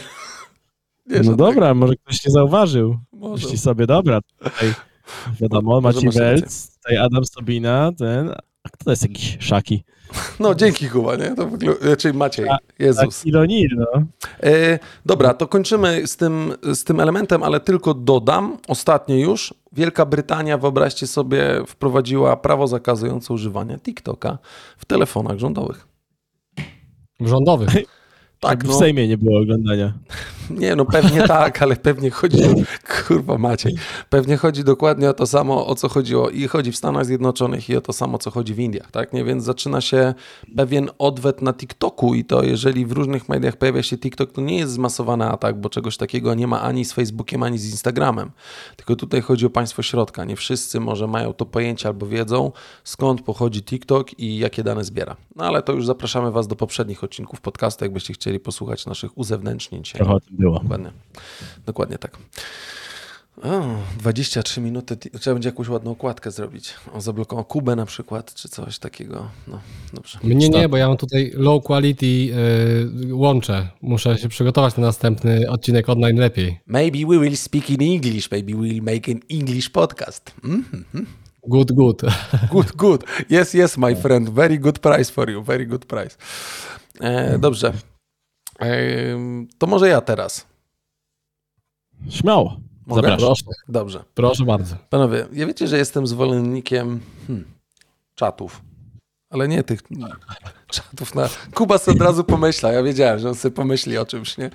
[1.05, 2.97] nie no dobra, może ktoś nie zauważył.
[3.11, 3.43] Może.
[3.45, 4.73] Myśli sobie, dobra, tutaj
[5.41, 8.29] wiadomo, Maciej Welc, tutaj Adam Sobina, ten,
[8.63, 9.83] a kto to jest jakiś Szaki?
[10.39, 11.35] No dzięki Kuba, nie?
[11.35, 11.73] To wygl...
[11.97, 12.45] Czyli Maciej,
[12.79, 13.17] Jezus.
[13.17, 14.03] Tak, ironii, no.
[14.43, 20.05] E, dobra, to kończymy z tym, z tym elementem, ale tylko dodam, ostatnio już, Wielka
[20.05, 24.37] Brytania, wyobraźcie sobie, wprowadziła prawo zakazujące używania TikToka
[24.77, 25.87] w telefonach rządowych.
[27.19, 27.69] Rządowych?
[28.43, 28.73] Tak, no.
[28.73, 29.93] w Sejmie nie było oglądania.
[30.49, 32.43] Nie, no pewnie tak, ale pewnie chodzi,
[33.07, 33.75] kurwa Maciej,
[34.09, 37.75] pewnie chodzi dokładnie o to samo, o co chodziło i chodzi w Stanach Zjednoczonych i
[37.75, 39.13] o to samo, co chodzi w Indiach, tak?
[39.13, 40.13] Nie, więc zaczyna się
[40.55, 44.57] pewien odwet na TikToku i to jeżeli w różnych mediach pojawia się TikTok, to nie
[44.57, 48.31] jest zmasowany atak, bo czegoś takiego nie ma ani z Facebookiem, ani z Instagramem,
[48.75, 50.25] tylko tutaj chodzi o państwo środka.
[50.25, 52.51] Nie wszyscy może mają to pojęcie albo wiedzą,
[52.83, 55.15] skąd pochodzi TikTok i jakie dane zbiera.
[55.35, 59.83] No ale to już zapraszamy Was do poprzednich odcinków podcastu, jakbyście chcieli posłuchać naszych uzewnętrznień.
[59.83, 60.59] Trochę o tym było.
[60.59, 60.91] Dokładnie,
[61.65, 62.17] dokładnie tak.
[63.41, 63.61] O,
[63.99, 64.97] 23 minuty.
[65.19, 66.73] Trzeba będzie jakąś ładną okładkę zrobić.
[66.93, 69.27] O, zablokował Kubę na przykład, czy coś takiego.
[69.47, 69.59] No,
[69.93, 70.19] dobrze.
[70.23, 73.69] Mnie nie, bo ja mam tutaj low quality yy, łącze.
[73.81, 76.59] Muszę się przygotować na następny odcinek online lepiej.
[76.67, 78.31] Maybe we will speak in English.
[78.31, 80.31] Maybe we will make an English podcast.
[80.43, 81.05] Mm -hmm.
[81.47, 82.01] Good, good.
[82.51, 83.03] good, good.
[83.29, 84.29] Yes, yes, my friend.
[84.29, 85.43] Very good price for you.
[85.43, 86.17] Very good price.
[87.01, 87.73] E, dobrze.
[89.57, 90.47] To może ja teraz.
[92.09, 92.57] Śmiało.
[92.85, 93.01] Mogę?
[93.01, 93.27] Zapraszam.
[93.27, 93.43] Proszę.
[93.67, 94.03] Dobrze.
[94.13, 94.75] Proszę bardzo.
[94.89, 97.45] Panowie, ja wiecie, że jestem zwolennikiem hmm,
[98.15, 98.61] czatów,
[99.29, 99.81] ale nie tych
[100.71, 101.29] czatów na...
[101.53, 104.49] Kuba sobie od razu pomyśla, ja wiedziałem, że on sobie pomyśli o czymś, nie?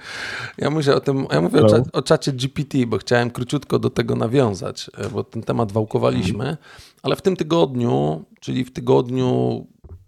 [0.58, 3.90] Ja mówię o tym, ja mówię o, cza, o czacie GPT, bo chciałem króciutko do
[3.90, 6.56] tego nawiązać, e, bo ten temat wałkowaliśmy,
[7.02, 9.66] ale w tym tygodniu, czyli w tygodniu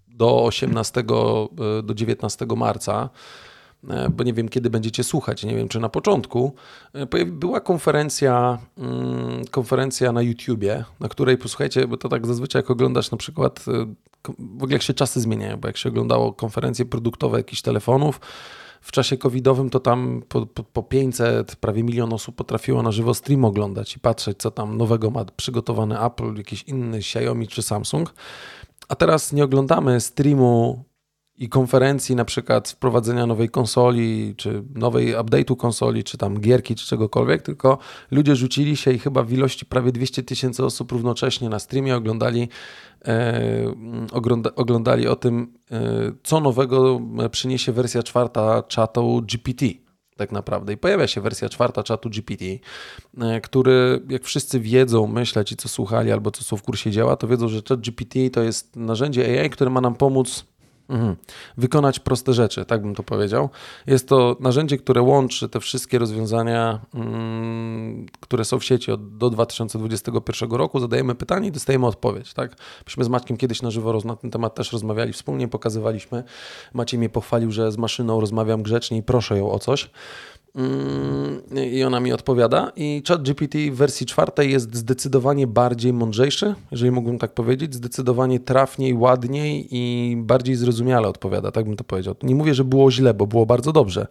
[0.09, 3.11] do 18, e, do 19 marca,
[4.11, 6.55] bo nie wiem kiedy będziecie słuchać, nie wiem czy na początku,
[6.93, 12.71] e, była konferencja, mm, konferencja na YouTubie, na której posłuchajcie, bo to tak zazwyczaj jak
[12.71, 13.65] oglądasz na przykład,
[14.39, 18.21] w ogóle jak się czasy zmieniają, bo jak się oglądało konferencje produktowe jakichś telefonów,
[18.81, 23.15] w czasie covidowym to tam po, po, po 500, prawie milion osób potrafiło na żywo
[23.15, 28.15] stream oglądać i patrzeć, co tam nowego ma przygotowany Apple, jakiś inny Xiaomi czy Samsung.
[28.89, 30.85] A teraz nie oglądamy streamu
[31.41, 36.87] i konferencji, na przykład wprowadzenia nowej konsoli, czy nowej update'u konsoli, czy tam gierki, czy
[36.87, 37.79] czegokolwiek, tylko
[38.11, 42.49] ludzie rzucili się i chyba w ilości prawie 200 tysięcy osób równocześnie na streamie oglądali,
[43.05, 43.75] e,
[44.13, 45.81] ogląda, oglądali o tym, e,
[46.23, 47.01] co nowego
[47.31, 49.67] przyniesie wersja czwarta czatu GPT
[50.17, 50.73] tak naprawdę.
[50.73, 52.45] I pojawia się wersja czwarta czatu GPT,
[53.19, 57.17] e, który, jak wszyscy wiedzą, myśleć i co słuchali albo co są w kursie działa,
[57.17, 60.45] to wiedzą, że chat GPT to jest narzędzie AI, które ma nam pomóc
[60.91, 61.17] Mhm.
[61.57, 63.49] Wykonać proste rzeczy, tak bym to powiedział.
[63.87, 69.31] Jest to narzędzie, które łączy te wszystkie rozwiązania, mm, które są w sieci od, do
[69.31, 70.81] 2021 roku.
[70.81, 72.35] Zadajemy pytanie i dostajemy odpowiedź.
[72.35, 72.57] Tak?
[72.87, 76.25] Myśmy z Maćkiem kiedyś na żywo na ten temat też rozmawiali, wspólnie pokazywaliśmy.
[76.75, 79.91] Maciej mnie pochwalił, że z maszyną rozmawiam grzecznie i proszę ją o coś.
[80.55, 82.73] Mm, I ona mi odpowiada.
[82.77, 88.95] I ChatGPT w wersji czwartej jest zdecydowanie bardziej mądrzejszy, jeżeli mógłbym tak powiedzieć, zdecydowanie trafniej,
[88.95, 92.15] ładniej i bardziej zrozumiale odpowiada, tak bym to powiedział.
[92.23, 94.07] Nie mówię, że było źle, bo było bardzo dobrze.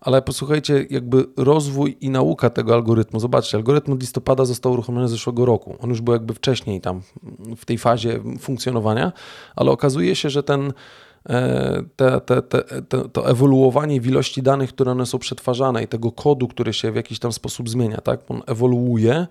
[0.00, 3.20] Ale posłuchajcie, jakby rozwój i nauka tego algorytmu.
[3.20, 5.76] Zobaczcie, algorytm od listopada został uruchomiony zeszłego roku.
[5.80, 7.00] On już był jakby wcześniej tam
[7.56, 9.12] w tej fazie funkcjonowania,
[9.56, 10.72] ale okazuje się, że ten
[11.96, 16.48] te, te, te, to ewoluowanie w ilości danych, które one są przetwarzane i tego kodu,
[16.48, 18.20] który się w jakiś tam sposób zmienia, tak?
[18.28, 19.26] On ewoluuje.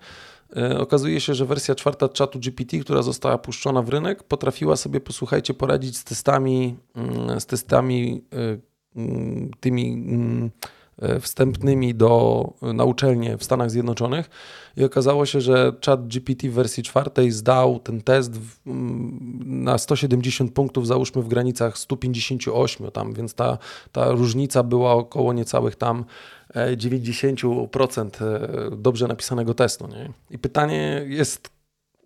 [0.56, 5.00] E, okazuje się, że wersja czwarta czatu GPT, która została puszczona w rynek, potrafiła sobie,
[5.00, 8.58] posłuchajcie, poradzić z testami, mm, z testami e,
[8.96, 10.83] mm, tymi mm, E,
[11.20, 14.30] wstępnymi do, na uczelnię w Stanach Zjednoczonych
[14.76, 18.60] i okazało się, że chat GPT w wersji czwartej zdał ten test w,
[19.44, 23.58] na 170 punktów, załóżmy w granicach 158 tam, więc ta,
[23.92, 26.04] ta różnica była około niecałych tam
[26.76, 29.86] 90% e, e, dobrze napisanego testu.
[29.86, 30.12] Nie?
[30.30, 31.50] I pytanie jest,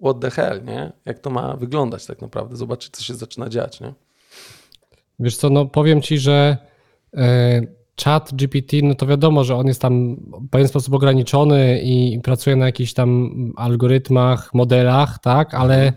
[0.03, 0.93] what the hell, nie?
[1.05, 2.57] Jak to ma wyglądać tak naprawdę?
[2.57, 3.95] Zobaczyć, co się zaczyna dziać, nie?
[5.21, 6.57] Wiesz co, no powiem Ci, że
[8.05, 12.57] Chat GPT, no to wiadomo, że on jest tam w pewien sposób ograniczony i pracuje
[12.57, 15.93] na jakichś tam algorytmach, modelach, tak, ale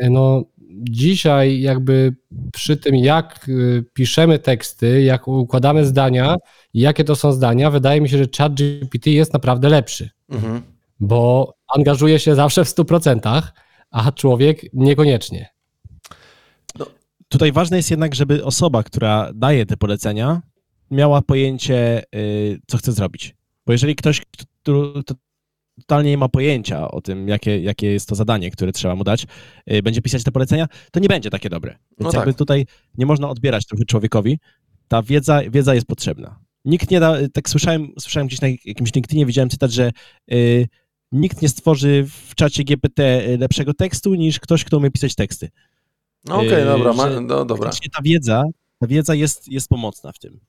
[0.00, 0.44] e, no
[0.90, 2.14] dzisiaj jakby
[2.52, 6.36] przy tym, jak e, piszemy teksty, jak układamy zdania
[6.74, 10.62] jakie to są zdania, wydaje mi się, że chat GPT jest naprawdę lepszy, mhm.
[11.00, 13.42] bo angażuje się zawsze w 100%,
[13.90, 15.48] a człowiek niekoniecznie.
[16.78, 16.86] No,
[17.28, 20.42] tutaj ważne jest jednak, żeby osoba, która daje te polecenia,
[20.92, 23.34] miała pojęcie, y, co chce zrobić.
[23.66, 25.02] Bo jeżeli ktoś, kto
[25.76, 29.26] totalnie nie ma pojęcia o tym, jakie, jakie jest to zadanie, które trzeba mu dać,
[29.72, 31.70] y, będzie pisać te polecenia, to nie będzie takie dobre.
[31.98, 32.38] Więc no jakby tak.
[32.38, 32.66] tutaj
[32.98, 34.38] nie można odbierać trochę człowiekowi.
[34.88, 36.38] Ta wiedza, wiedza jest potrzebna.
[36.64, 39.92] Nikt nie da, tak słyszałem, słyszałem gdzieś na jakimś LinkedInie, widziałem cytat, że
[40.32, 40.68] y,
[41.12, 45.48] nikt nie stworzy w czacie GPT lepszego tekstu niż ktoś, kto umie pisać teksty.
[46.24, 47.70] No okej, okay, dobra, ma, no, dobra.
[47.70, 48.44] Ta wiedza,
[48.78, 50.40] ta wiedza jest, jest pomocna w tym.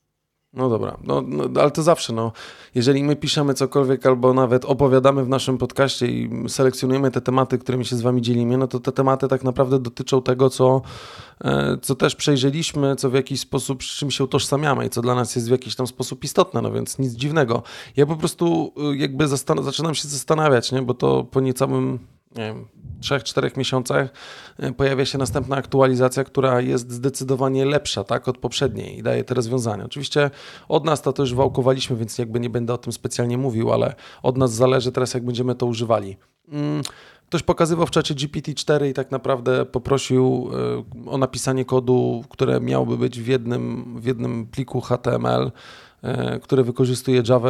[0.54, 2.32] No dobra, no, no, ale to zawsze, no,
[2.76, 7.86] jeżeli my piszemy cokolwiek albo nawet opowiadamy w naszym podcaście i selekcjonujemy te tematy, którymi
[7.86, 10.82] się z wami dzielimy, no to te tematy tak naprawdę dotyczą tego, co,
[11.44, 15.16] e, co też przejrzeliśmy, co w jakiś sposób z czym się utożsamiamy i co dla
[15.16, 17.64] nas jest w jakiś tam sposób istotne, no więc nic dziwnego.
[17.96, 19.28] Ja po prostu e, jakby
[19.62, 22.00] zaczynam się zastanawiać, nie, bo to po niecałym
[22.36, 22.68] nie wiem,
[23.02, 24.10] 3-4 miesiącach
[24.60, 29.34] e, pojawia się następna aktualizacja, która jest zdecydowanie lepsza tak, od poprzedniej i daje te
[29.34, 29.86] rozwiązania.
[29.86, 30.32] Oczywiście
[30.68, 34.38] od nas to też wałkowaliśmy, więc jakby nie będę o tym specjalnie mówił, ale od
[34.38, 36.18] nas zależy teraz, jak będziemy to używali.
[36.48, 36.82] Mm,
[37.28, 40.50] ktoś pokazywał w czacie GPT-4 i tak naprawdę poprosił
[41.06, 45.52] e, o napisanie kodu, które miałoby być w jednym, w jednym pliku HTML,
[46.02, 47.50] e, które wykorzystuje Java,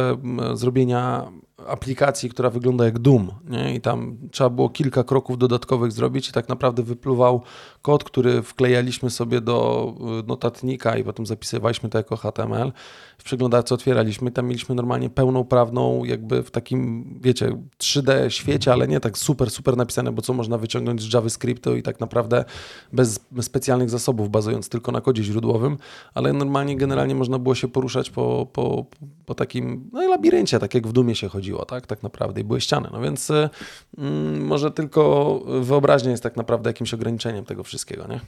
[0.54, 1.32] zrobienia
[1.66, 3.30] aplikacji, która wygląda jak Doom.
[3.48, 3.74] Nie?
[3.74, 7.42] I tam trzeba było kilka kroków dodatkowych zrobić i tak naprawdę wypluwał
[7.82, 9.88] kod, który wklejaliśmy sobie do
[10.20, 12.72] y, notatnika i potem zapisywaliśmy to jako HTML.
[13.18, 18.88] W przeglądarce otwieraliśmy, tam mieliśmy normalnie pełną prawną, jakby w takim, wiecie, 3D świecie, ale
[18.88, 22.44] nie tak super, super napisane, bo co można wyciągnąć z JavaScriptu i tak naprawdę
[22.92, 25.78] bez specjalnych zasobów, bazując tylko na kodzie źródłowym,
[26.14, 28.86] ale normalnie generalnie można było się poruszać po, po,
[29.26, 32.60] po takim, no labiryncie, tak jak w Dumie się chodziło, tak, tak naprawdę i były
[32.60, 33.48] ściany, no więc y,
[33.98, 38.20] mm, może tylko wyobraźnia jest tak naprawdę jakimś ograniczeniem tego wszystkiego nie?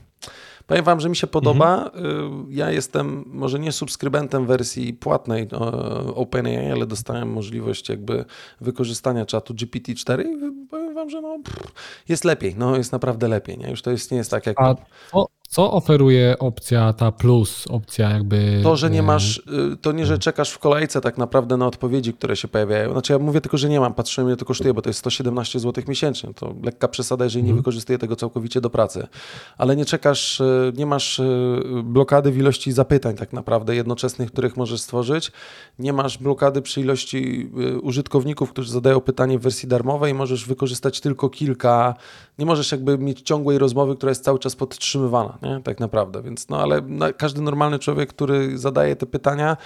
[0.66, 1.84] Powiem wam, że mi się podoba.
[1.84, 2.46] Mhm.
[2.50, 5.48] Ja jestem może nie subskrybentem wersji płatnej
[6.14, 8.24] OpenAI, ale dostałem możliwość jakby
[8.60, 11.38] wykorzystania czatu GPT-4 i powiem wam, że no,
[12.08, 12.54] jest lepiej.
[12.58, 13.58] No, jest naprawdę lepiej.
[13.58, 13.70] Nie?
[13.70, 14.60] Już to jest, nie jest tak jak...
[14.60, 14.74] A
[15.10, 18.60] co, co oferuje opcja ta plus, opcja jakby...
[18.62, 22.14] To, że nie masz, y, to nie, że czekasz w kolejce tak naprawdę na odpowiedzi,
[22.14, 22.92] które się pojawiają.
[22.92, 25.60] Znaczy ja mówię tylko, że nie mam, patrzyłem ile to kosztuje, bo to jest 117
[25.60, 26.34] zł miesięcznie.
[26.34, 27.62] To lekka przesada, jeżeli nie mhm.
[27.62, 29.06] wykorzystuję tego całkowicie do pracy.
[29.58, 34.56] Ale nie czekasz, y, nie masz y, blokady w ilości zapytań tak naprawdę jednoczesnych, których
[34.56, 35.32] możesz stworzyć.
[35.78, 37.50] Nie masz blokady przy ilości
[37.82, 40.14] użytkowników, którzy zadają pytanie w wersji darmowej.
[40.14, 41.94] Możesz wykorzystać tylko kilka,
[42.38, 45.60] nie możesz jakby mieć ciągłej rozmowy, która jest cały czas podtrzymywana nie?
[45.64, 46.22] tak naprawdę.
[46.22, 46.82] Więc no ale
[47.16, 49.56] każdy normalny człowiek, który zadaje te pytania,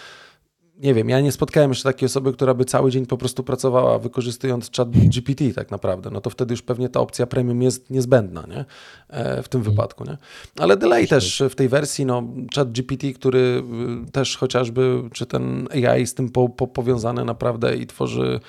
[0.80, 3.98] nie wiem, ja nie spotkałem jeszcze takiej osoby, która by cały dzień po prostu pracowała
[3.98, 8.44] wykorzystując chat GPT tak naprawdę, no to wtedy już pewnie ta opcja premium jest niezbędna,
[8.48, 8.64] nie?
[9.08, 9.74] E, w tym mhm.
[9.74, 10.16] wypadku, nie?
[10.58, 12.22] Ale delay też w tej wersji, no
[12.54, 13.62] chat GPT, który
[14.08, 18.40] y, też chociażby, czy ten AI z tym po, po, powiązany naprawdę i tworzy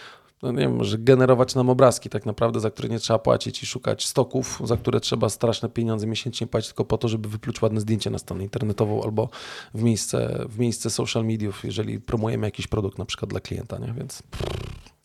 [0.41, 3.65] no nie wiem, może generować nam obrazki tak naprawdę, za które nie trzeba płacić i
[3.65, 7.81] szukać stoków, za które trzeba straszne pieniądze miesięcznie płacić tylko po to, żeby wypluć ładne
[7.81, 9.29] zdjęcie na stronę internetową albo
[9.73, 13.93] w miejsce, w miejsce social mediów, jeżeli promujemy jakiś produkt na przykład dla klienta, nie?
[13.93, 14.23] Więc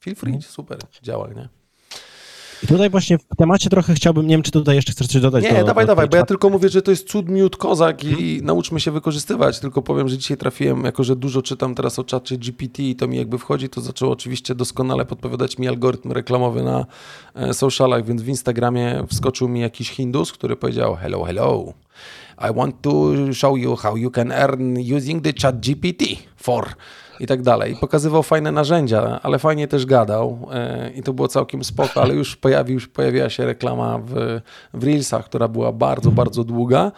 [0.01, 0.53] feel free, mhm.
[0.53, 1.66] super, działa, nie?
[2.63, 5.45] I tutaj właśnie w temacie trochę chciałbym, nie wiem, czy tutaj jeszcze chcesz coś dodać.
[5.45, 8.05] Nie, do, dawaj, do dawaj, bo ja tylko mówię, że to jest cud, miód, kozak
[8.05, 8.45] i hmm.
[8.45, 9.61] nauczmy się wykorzystywać.
[9.61, 13.09] Tylko powiem, że dzisiaj trafiłem, jako że dużo czytam teraz o czacie GPT i to
[13.09, 16.87] mi jakby wchodzi, to zaczęło oczywiście doskonale podpowiadać mi algorytm reklamowy na
[17.35, 21.73] e, socialach, więc w Instagramie wskoczył mi jakiś Hindus, który powiedział hello, hello.
[22.51, 26.05] I want to show you how you can earn using the chat GPT
[26.37, 26.77] for
[27.21, 27.77] i tak dalej.
[27.81, 32.37] Pokazywał fajne narzędzia, ale fajnie też gadał e, i to było całkiem spoko, ale już
[32.37, 34.41] pojawił, pojawiła się reklama w,
[34.75, 36.93] w Reelsach, która była bardzo, bardzo długa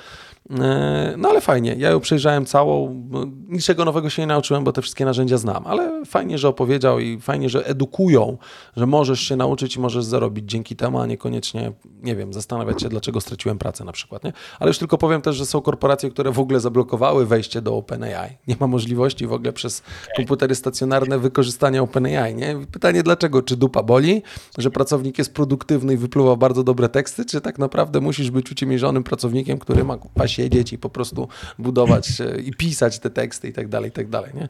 [1.16, 3.04] no ale fajnie, ja ją przejrzałem całą,
[3.48, 7.20] niczego nowego się nie nauczyłem, bo te wszystkie narzędzia znam, ale fajnie, że opowiedział i
[7.20, 8.38] fajnie, że edukują,
[8.76, 12.88] że możesz się nauczyć i możesz zarobić dzięki temu, a niekoniecznie, nie wiem, zastanawiać się,
[12.88, 14.32] dlaczego straciłem pracę na przykład, nie?
[14.60, 18.38] Ale już tylko powiem też, że są korporacje, które w ogóle zablokowały wejście do OpenAI.
[18.48, 19.82] Nie ma możliwości w ogóle przez
[20.16, 22.56] komputery stacjonarne wykorzystania OpenAI, nie?
[22.72, 23.42] Pytanie dlaczego?
[23.42, 24.22] Czy dupa boli,
[24.58, 29.04] że pracownik jest produktywny i wypluwa bardzo dobre teksty, czy tak naprawdę musisz być uciemiężonym
[29.04, 32.08] pracownikiem, który ma pasie siedzieć i po prostu budować
[32.44, 34.48] i pisać te teksty i tak dalej, i tak dalej, nie?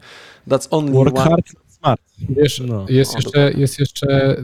[0.49, 1.31] That's only Work one...
[1.31, 2.01] hard, smart.
[2.29, 2.87] Wiesz, no.
[2.89, 4.37] jest, jeszcze, jest jeszcze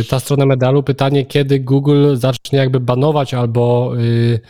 [0.00, 4.40] y, ta strona medalu, pytanie, kiedy Google zacznie jakby banować albo y,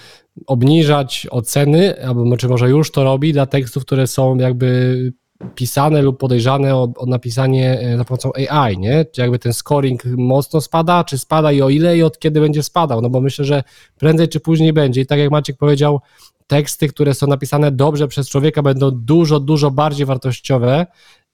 [0.46, 5.12] obniżać oceny, albo czy może już to robi dla tekstów, które są jakby
[5.54, 9.04] pisane lub podejrzane o, o, napisanie e, za pomocą AI, nie?
[9.04, 12.62] Czy jakby ten scoring mocno spada, czy spada i o ile i od kiedy będzie
[12.62, 13.00] spadał?
[13.00, 13.62] No bo myślę, że
[13.98, 15.00] prędzej czy później będzie.
[15.00, 16.00] I tak jak Maciek powiedział,
[16.46, 20.86] teksty, które są napisane dobrze przez człowieka będą dużo, dużo bardziej wartościowe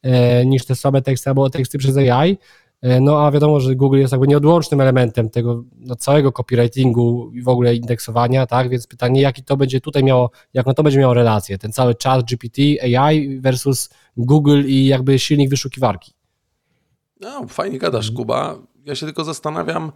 [0.02, 2.38] e, niż te same teksty albo teksty przez AI.
[2.82, 7.42] E, no a wiadomo, że Google jest jakby nieodłącznym elementem tego no, całego copywritingu i
[7.42, 8.68] w ogóle indeksowania, tak?
[8.68, 12.24] Więc pytanie, jaki to będzie tutaj miało, jaką to będzie miało relację, ten cały chat
[12.24, 16.12] GPT, AI versus Google i jakby silnik wyszukiwarki.
[17.20, 18.58] No, fajnie gadasz, Kuba.
[18.84, 19.92] Ja się tylko zastanawiam,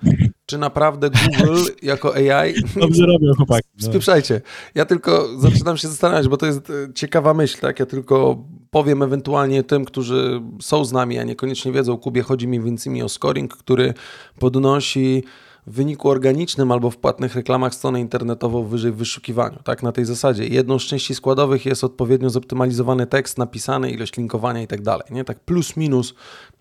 [0.52, 2.54] czy naprawdę Google jako AI...
[2.80, 3.68] Dobrze robią chłopaki.
[3.80, 3.88] No.
[3.88, 4.40] Spieprzajcie.
[4.74, 7.80] Ja tylko zaczynam się zastanawiać, bo to jest e, ciekawa myśl, tak?
[7.80, 12.60] Ja tylko powiem ewentualnie tym, którzy są z nami, a niekoniecznie wiedzą, Kubie chodzi mi
[12.60, 13.94] więcej o scoring, który
[14.38, 15.24] podnosi
[15.66, 19.58] w wyniku organicznym albo w płatnych reklamach stronę internetową wyżej w wyszukiwaniu.
[19.64, 20.46] Tak, na tej zasadzie.
[20.46, 25.06] Jedną z części składowych jest odpowiednio zoptymalizowany tekst napisany, ilość linkowania i tak dalej.
[25.10, 25.24] Nie?
[25.24, 26.14] Tak plus minus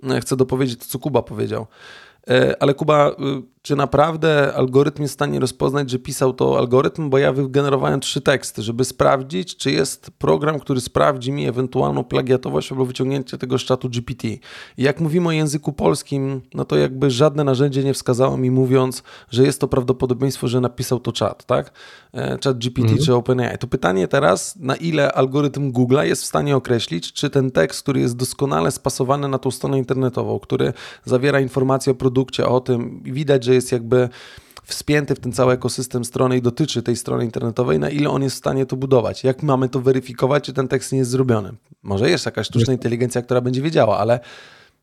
[0.03, 1.67] e, chcę dopowiedzieć to, co Kuba powiedział.
[2.29, 3.15] E, ale Kuba,
[3.61, 7.09] czy naprawdę algorytm jest w stanie rozpoznać, że pisał to algorytm?
[7.09, 12.71] Bo ja wygenerowałem trzy teksty, żeby sprawdzić, czy jest program, który sprawdzi mi ewentualną plagiatowość
[12.71, 14.27] albo wyciągnięcie tego z czatu GPT.
[14.27, 14.39] I
[14.77, 19.43] jak mówimy o języku polskim, no to jakby żadne narzędzie nie wskazało mi mówiąc, że
[19.43, 21.71] jest to prawdopodobieństwo, że napisał to czat, tak?
[22.13, 23.05] E, czat GPT mhm.
[23.05, 23.57] czy OpenAI.
[23.57, 27.99] To pytanie teraz, na ile algorytm Google'a jest w stanie określić, czy ten tekst, który
[27.99, 30.73] jest doskonale spasowany na tą stronę internetową, który
[31.05, 34.09] zawiera informacje o produkcie, o tym, widać, że jest jakby
[34.63, 38.35] wspięty w ten cały ekosystem strony i dotyczy tej strony internetowej, na ile on jest
[38.35, 39.23] w stanie to budować.
[39.23, 41.53] Jak mamy to weryfikować, czy ten tekst nie jest zrobiony?
[41.83, 44.19] Może jest jakaś sztuczna inteligencja, która będzie wiedziała, ale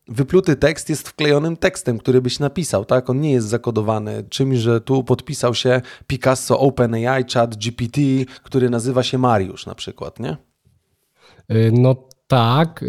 [0.07, 3.09] wypluty tekst jest wklejonym tekstem, który byś napisał, tak?
[3.09, 8.01] On nie jest zakodowany czymś, że tu podpisał się Picasso OpenAI Chat GPT,
[8.43, 10.37] który nazywa się Mariusz na przykład, nie?
[11.51, 11.95] Y, no
[12.27, 12.85] tak,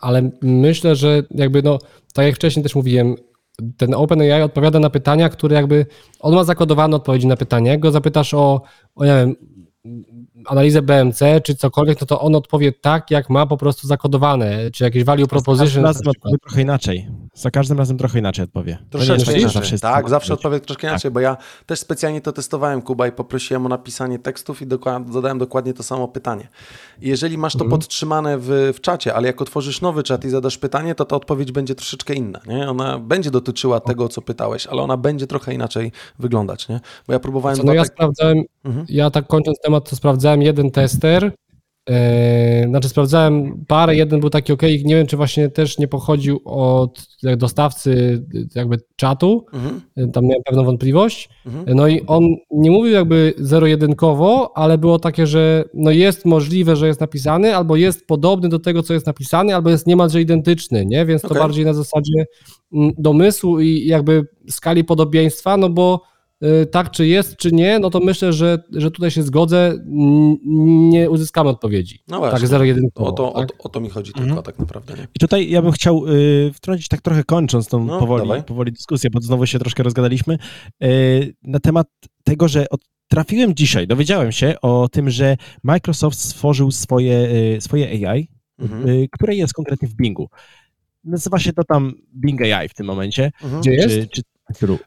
[0.00, 1.78] ale myślę, że jakby no,
[2.14, 3.16] tak jak wcześniej też mówiłem,
[3.76, 5.86] ten OpenAI odpowiada na pytania, które jakby
[6.20, 7.70] on ma zakodowane odpowiedzi na pytania.
[7.70, 8.62] Jak go zapytasz o,
[8.94, 9.36] o nie wiem,
[10.46, 14.84] analizę BMC czy cokolwiek, no to on odpowie tak, jak ma po prostu zakodowane, czy
[14.84, 15.86] jakieś value każdym proposition.
[15.86, 17.08] odpowie trochę inaczej.
[17.34, 18.78] Za każdym razem trochę inaczej odpowie.
[18.90, 19.50] Troszeczkę tak, inaczej.
[19.54, 23.12] zawsze tak, tak zawsze odpowie troszkę inaczej, bo ja też specjalnie to testowałem, Kuba, i
[23.12, 26.48] poprosiłem o napisanie tekstów i dokład, zadałem dokładnie to samo pytanie.
[27.00, 30.58] I jeżeli masz to podtrzymane w, w czacie, ale jak otworzysz nowy czat i zadasz
[30.58, 32.40] pytanie, to ta odpowiedź będzie troszeczkę inna.
[32.46, 32.70] Nie?
[32.70, 36.68] Ona będzie dotyczyła tego, co pytałeś, ale ona będzie trochę inaczej wyglądać.
[36.68, 36.80] Nie?
[37.06, 37.58] Bo ja próbowałem...
[37.64, 38.86] No ja tek- sprawdzałem, Mhm.
[38.88, 41.32] ja tak kończąc temat, to sprawdzałem jeden tester,
[41.90, 46.40] e, znaczy sprawdzałem parę, jeden był taki ok, nie wiem czy właśnie też nie pochodził
[46.44, 48.22] od jak dostawcy
[48.54, 49.80] jakby czatu, Mhm.
[49.96, 51.76] e, tam miałem pewną wątpliwość, Mhm.
[51.76, 56.86] no i on nie mówił jakby zero-jedynkowo, ale było takie, że no jest możliwe, że
[56.86, 61.06] jest napisany, albo jest podobny do tego, co jest napisany, albo jest niemalże identyczny, nie?
[61.06, 61.42] Więc to Okej.
[61.42, 62.24] bardziej na zasadzie
[62.72, 66.13] mm, domysłu i jakby skali podobieństwa, no bo
[66.70, 69.78] tak czy jest, czy nie, no to myślę, że, że tutaj się zgodzę,
[70.90, 71.98] nie uzyskamy odpowiedzi.
[72.08, 72.38] No właśnie.
[72.38, 73.08] Tak zero-jedynkowo.
[73.08, 73.48] O to, o, tak?
[73.52, 74.26] to, o to mi chodzi Mhm.
[74.28, 74.94] tylko tak naprawdę.
[74.94, 75.06] Nie?
[75.14, 78.44] I tutaj ja bym chciał y, wtrącić tak trochę kończąc tą No, powoli, dawaj.
[78.44, 80.38] powoli dyskusję, bo znowu się troszkę rozgadaliśmy,
[80.84, 81.86] y, na temat
[82.24, 88.08] tego, że od, trafiłem dzisiaj, dowiedziałem się o tym, że Microsoft stworzył swoje, y, swoje
[88.08, 88.28] AI,
[88.58, 88.88] Mhm.
[88.88, 90.28] y, które jest konkretnie w Bingu.
[91.04, 93.30] Nazywa się to tam Bing AI w tym momencie.
[93.42, 93.60] Mhm.
[93.60, 93.88] Gdzie jest?
[93.88, 94.22] Czy, czy,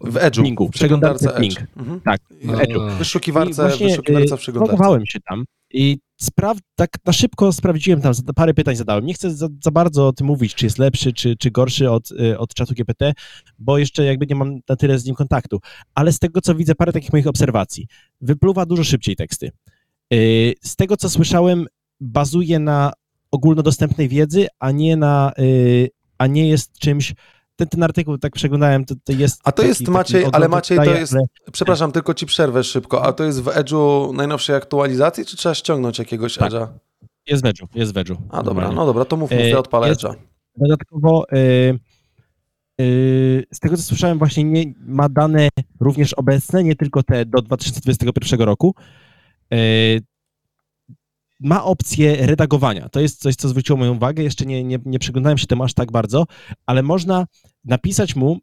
[0.01, 1.57] W Edge'u, w przeglądarce Edge.
[1.77, 2.01] Mhm.
[2.01, 2.81] Tak, w Edge'u.
[2.81, 2.91] A.
[2.91, 4.71] W I wyszukiwarce, właśnie, wyszukiwarce y, w przeglądarce.
[4.77, 9.05] logowałem się tam i spraw, tak na szybko sprawdziłem tam, parę pytań zadałem.
[9.05, 12.11] Nie chcę za, za bardzo o tym mówić, czy jest lepszy, czy, czy gorszy od,
[12.11, 13.13] y, od czatu GPT,
[13.59, 15.59] bo jeszcze jakby nie mam na tyle z nim kontaktu.
[15.95, 17.87] Ale z tego, co widzę, parę takich moich obserwacji.
[18.21, 19.51] Wypluwa dużo szybciej teksty.
[20.13, 21.65] Y, Z tego, co słyszałem,
[21.99, 22.91] bazuje na
[23.31, 27.13] ogólnodostępnej wiedzy, a nie na, y, a nie jest czymś,
[27.57, 29.41] ten, ten artykuł, tak przeglądałem, to, to jest...
[29.43, 32.63] A to jest, taki- Maciej, taki ale Maciej, to jest- ale- Przepraszam, tylko ci przerwę
[32.63, 33.03] szybko.
[33.05, 36.51] A to jest w Edge'u najnowszej aktualizacji, czy trzeba ściągnąć jakiegoś Tak.
[36.51, 36.67] Edge'a?
[37.27, 38.15] Jest w Edge'u, jest w Edge'u.
[38.29, 40.15] A dobra, no dobra, to mów, mów, E, ja odpalę jest- Edge'a.
[40.57, 41.79] Dodatkowo y,
[42.81, 45.49] y, z tego co słyszałem właśnie nie, ma dane
[45.79, 48.75] również obecne, nie tylko te do 2021 roku.
[51.39, 52.89] Ma opcję redagowania.
[52.89, 54.23] To jest coś, co zwróciło moją uwagę.
[54.23, 56.25] Jeszcze nie, nie, nie przyglądałem się temu aż tak bardzo,
[56.65, 57.25] ale można
[57.65, 58.39] napisać mu,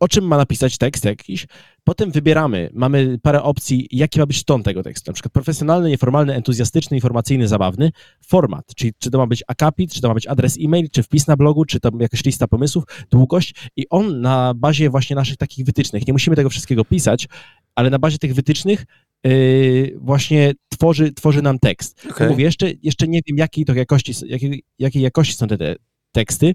[0.00, 1.46] o czym ma napisać tekst jakiś.
[1.84, 5.10] Potem wybieramy, mamy parę opcji, jaki ma być ton tego tekstu.
[5.10, 7.90] Na przykład profesjonalny, nieformalny, entuzjastyczny, informacyjny, zabawny.
[8.26, 11.26] Format, czyli czy to ma być akapit, czy to ma być adres e-mail, czy wpis
[11.26, 13.54] na blogu, czy to jakaś lista pomysłów, długość.
[13.76, 17.28] I on na bazie właśnie naszych takich wytycznych, nie musimy tego wszystkiego pisać,
[17.74, 18.84] ale na bazie tych wytycznych
[19.24, 22.06] yy, właśnie tworzy, tworzy nam tekst.
[22.10, 22.28] Okej.
[22.28, 25.76] Mówię, jeszcze, jeszcze nie wiem, jakiej to jakości, jakiej, jakiej jakości są te, te
[26.12, 26.54] teksty,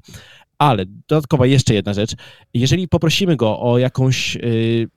[0.57, 2.15] ale dodatkowa jeszcze jedna rzecz.
[2.53, 4.88] Jeżeli poprosimy go o jakąś, yy,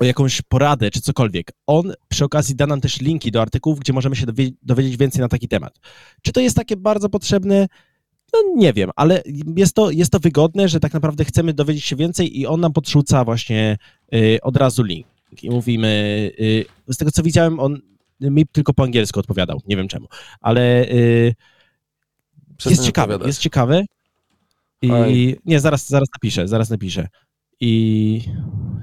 [0.00, 3.92] o jakąś poradę czy cokolwiek, on przy okazji da nam też linki do artykułów, gdzie
[3.92, 5.78] możemy się dowie- dowiedzieć więcej na taki temat.
[6.22, 7.66] Czy to jest takie bardzo potrzebne?
[8.32, 9.22] No nie wiem, ale
[9.56, 12.72] jest to, jest to wygodne, że tak naprawdę chcemy dowiedzieć się więcej i on nam
[12.72, 13.76] podrzuca właśnie
[14.12, 15.06] yy, od razu link.
[15.42, 17.80] I mówimy, yy, z tego co widziałem, on
[18.20, 20.06] mi tylko po angielsku odpowiadał, nie wiem czemu,
[20.40, 20.86] ale
[22.56, 23.26] Przestań jest ciekawe, opowiadać.
[23.26, 23.84] jest ciekawe.
[24.82, 25.36] I Oj.
[25.44, 27.08] nie, zaraz, zaraz napiszę, zaraz napiszę.
[27.60, 28.22] I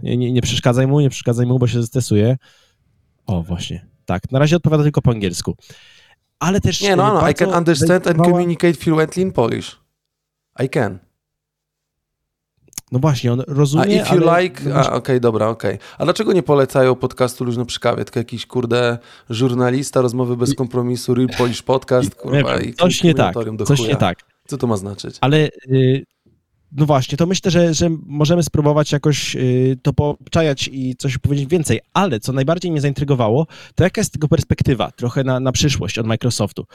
[0.03, 2.37] nie, nie, nie przeszkadzaj mu, nie przeszkadzaj mu, bo się zestresuje.
[3.25, 3.87] O, właśnie.
[4.05, 5.55] Tak, na razie odpowiada tylko po angielsku.
[6.39, 6.81] Ale też.
[6.81, 9.79] Nie, no, no, I can understand and communicate fluently in Polish.
[10.59, 10.99] I can.
[12.91, 13.95] No właśnie, on A rozumie.
[13.95, 14.63] if you ale- like...
[14.69, 15.77] no A, okej, dobra, okej.
[15.97, 18.05] A dlaczego nie polecają podcastu Luźno przy kawie?
[18.05, 18.97] Tylko jakiś, kurde,
[19.29, 23.35] żurnalista, rozmowy bez kompromisu, Real Polish Podcast, kurwa, i coś nie tak,
[23.65, 23.89] coś chuja.
[23.91, 24.17] nie tak.
[24.47, 25.17] Co to ma znaczyć?
[25.21, 26.03] Ale y,
[26.71, 31.49] no właśnie, to myślę, że, że możemy spróbować jakoś y, to poczajać i coś powiedzieć
[31.49, 35.99] więcej, ale co najbardziej mnie zaintrygowało, to jaka jest tego perspektywa trochę na, na przyszłość
[35.99, 36.65] od Microsoftu.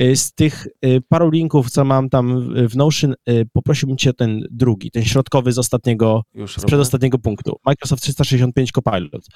[0.00, 3.14] Y, z tych y, paru linków, co mam tam w Notion,
[3.52, 6.66] poprosiłbym cię o ten drugi, ten środkowy z ostatniego, Już z robię.
[6.66, 7.56] przedostatniego punktu.
[7.66, 9.26] Microsoft 365 Copilot.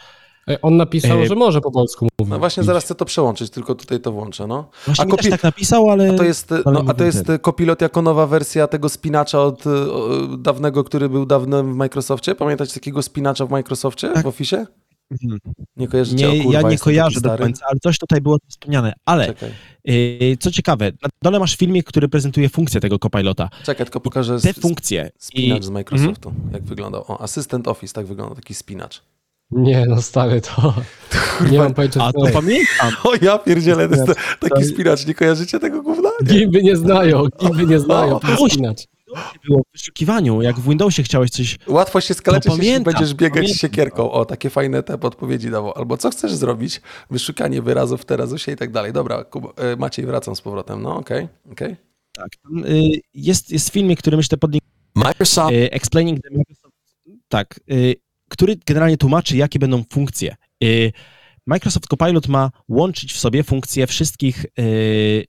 [0.50, 2.30] E, On napisał, E, że może po polsku mówić.
[2.30, 4.68] No właśnie zaraz chcę to przełączyć, tylko tutaj to włączę, no.
[4.86, 6.10] Właśnie A mi kopi- też tak napisał, ale...
[6.10, 7.24] A to jest, no, a to jest.
[7.42, 12.34] Copilot jako nowa wersja tego spinacza od y, o, dawnego, który był dawno w Microsoftie?
[12.34, 14.24] Pamiętacie takiego spinacza w Microsoftie, Tak.
[14.24, 14.66] w Office?
[15.10, 15.40] Mhm.
[15.76, 16.28] Nie kojarzycie?
[16.32, 18.92] Nie, o, kurwa, ja nie kojarzę do końca, ale coś tutaj było wspomniane.
[19.04, 19.34] Ale
[19.84, 23.48] Yy, Co ciekawe, na dole masz filmik, który prezentuje funkcje tego Copilota.
[23.64, 25.10] czekaj, tylko pokażę Te funkcje.
[25.18, 27.04] spinacz I, z Microsoftu, jak wyglądał.
[27.08, 29.02] O, Assistant Office, tak wygląda taki spinacz.
[29.50, 30.74] Nie, no stary, to
[31.50, 32.34] nie mam pojęcia, a co to jest.
[32.34, 32.92] pamiętam.
[33.04, 34.06] O ja pierdzielę, to jest
[34.40, 36.10] taki To- spinacz, nie kojarzycie tego gówna?
[36.22, 36.26] Nie.
[36.38, 38.54] Gimby nie znają, gimby nie znają, O, ten puść.
[38.54, 38.80] spinacz.
[39.48, 41.58] było w wyszukiwaniu, jak w Windowsie chciałeś coś...
[41.66, 43.56] Łatwo się skaleczyć, jeśli pamiętam, będziesz biegać pamiętam.
[43.56, 44.10] z siekierką.
[44.12, 45.72] O, takie fajne te podpowiedzi dawał.
[45.76, 46.80] Albo co chcesz zrobić?
[47.10, 48.92] Wyszukanie wyrazów w terazusie i tak dalej.
[48.92, 50.82] Dobra, Kuba, e, Maciej, wracam z powrotem.
[50.82, 51.76] No, okej, okej.
[52.12, 54.50] Tak, tam, y, jest, jest filmik, który myślę pod
[54.94, 56.74] Microsoft y, Explaining the Microsoft,
[57.28, 57.94] tak, y,
[58.36, 60.36] który generalnie tłumaczy, jakie będą funkcje.
[60.64, 60.92] Y,
[61.46, 65.24] Microsoft Copilot ma łączyć w sobie funkcje wszystkich y,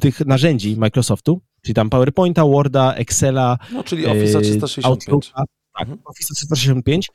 [0.00, 4.84] tych narzędzi Microsoftu, czyli tam PowerPointa, Worda, Excela, No, czyli Office y, 365.
[4.86, 5.46] Outlooka, tak,
[5.88, 5.98] Mhm.
[6.04, 7.08] Office 365,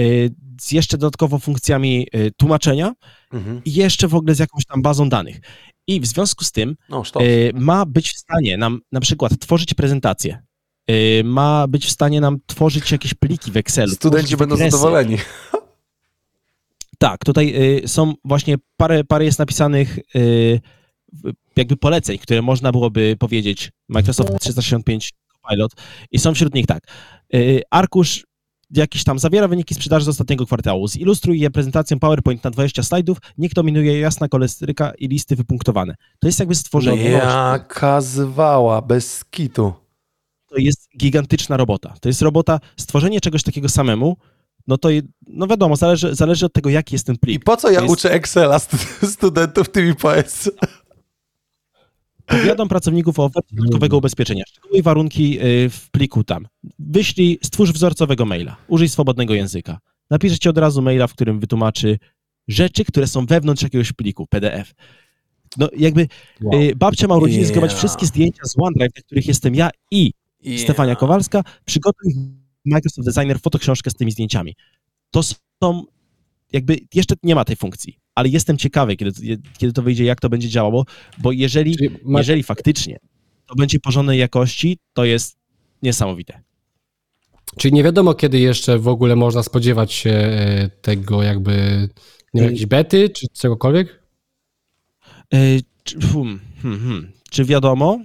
[0.00, 2.92] y, z jeszcze dodatkowo funkcjami y, tłumaczenia
[3.32, 3.62] Mhm.
[3.64, 5.40] i jeszcze w ogóle z jakąś tam bazą danych.
[5.86, 9.74] I w związku z tym No, y, ma być w stanie nam na przykład tworzyć
[9.74, 10.42] prezentacje, y,
[11.24, 13.92] ma być w stanie nam tworzyć jakieś pliki w Excelu.
[13.92, 14.76] Studenci będą wykresy.
[14.76, 15.16] zadowoleni.
[16.98, 20.60] Tak, tutaj y, są właśnie parę, parę jest napisanych y,
[21.56, 25.12] jakby poleceń, które można byłoby powiedzieć Microsoft 365
[25.42, 25.72] Copilot
[26.10, 26.82] i są wśród nich tak.
[27.34, 28.26] Y, arkusz
[28.70, 30.88] jakiś tam zawiera wyniki sprzedaży z ostatniego kwartału.
[30.88, 35.94] Zilustruj je prezentacją PowerPoint na 20 slajdów, niech dominuje jasna kolorystyka i listy wypunktowane.
[36.18, 37.10] To jest jakby stworzenie.
[37.10, 39.79] Jaka zwała, bez kitu.
[40.50, 41.94] To jest gigantyczna robota.
[42.00, 44.16] To jest robota, stworzenie czegoś takiego samemu,
[44.66, 44.88] no to
[45.26, 47.44] no wiadomo, zależy, zależy od tego, jaki jest ten I plik.
[47.44, 50.50] po co ja jest- uczę Excela stu- studentów tymi PS?
[52.26, 54.44] Powiadam pracowników o ofercie dodatkowego ubezpieczenia.
[54.48, 56.46] Szczegóły i warunki y, w pliku tam.
[56.78, 58.56] Wyślij, stwórz wzorcowego maila.
[58.68, 59.78] Użyj swobodnego języka.
[60.10, 61.98] Napisze ci od razu maila, w którym wytłumaczy
[62.48, 64.74] rzeczy, które są wewnątrz jakiegoś pliku, PDF.
[65.56, 66.08] No jakby
[66.42, 66.60] Wow.
[66.62, 67.74] y, babcia ma urodziny, Yeah.
[67.76, 70.12] wszystkie zdjęcia z OneDrive, na których jestem ja i
[70.42, 70.60] Yeah.
[70.60, 72.14] Stefania Kowalska, przygotuj
[72.64, 74.56] Microsoft Designer fotoksiążkę z tymi zdjęciami.
[75.10, 75.84] To są,
[76.52, 80.28] jakby jeszcze nie ma tej funkcji, ale jestem ciekawy, kiedy, kiedy to wyjdzie, jak to
[80.28, 80.84] będzie działało,
[81.18, 81.76] bo jeżeli,
[82.06, 82.98] jeżeli faktycznie
[83.46, 85.36] to będzie porządnej jakości, to jest
[85.82, 86.40] niesamowite.
[87.56, 91.52] Czyli nie wiadomo, kiedy jeszcze w ogóle można spodziewać się e, tego jakby,
[92.34, 94.02] nie wiem, Y- jakiejś bety czy czegokolwiek?
[95.84, 97.12] Czy, hmm, hmm, hmm.
[97.30, 97.98] czy wiadomo?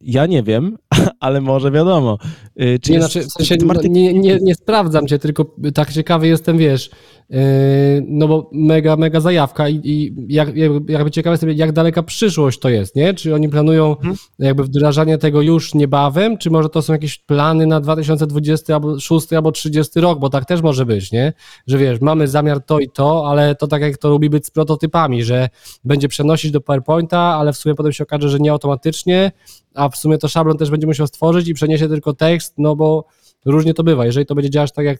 [0.00, 0.78] Ja nie wiem,
[1.20, 2.18] ale może wiadomo.
[2.56, 5.92] Yy, czy Nie, jest, znaczy, w sensie, Marty- nie, nie, nie sprawdzam cię, tylko tak
[5.92, 6.90] ciekawy jestem, wiesz,
[7.30, 7.38] yy,
[8.08, 12.68] no bo mega, mega zajawka i, i jak, jakby, ciekawy jestem, jak daleka przyszłość to
[12.68, 13.14] jest, nie?
[13.14, 14.16] Czy oni planują Mhm.
[14.38, 19.32] jakby wdrażanie tego już niebawem, czy może to są jakieś plany na 2020 albo 6
[19.32, 21.32] albo 30 rok, bo tak też może być, nie?
[21.66, 24.50] Że wiesz, mamy zamiar to i to, ale to tak jak to lubi być z
[24.50, 25.48] prototypami, że
[25.84, 29.32] będzie przenosić do PowerPointa, ale w sumie potem się okaże, że nie automatycznie,
[29.74, 33.04] a w sumie to szablon też będzie musiał stworzyć i przeniesie tylko tekst, no bo
[33.44, 34.06] różnie to bywa.
[34.06, 34.98] Jeżeli to będzie działać tak jak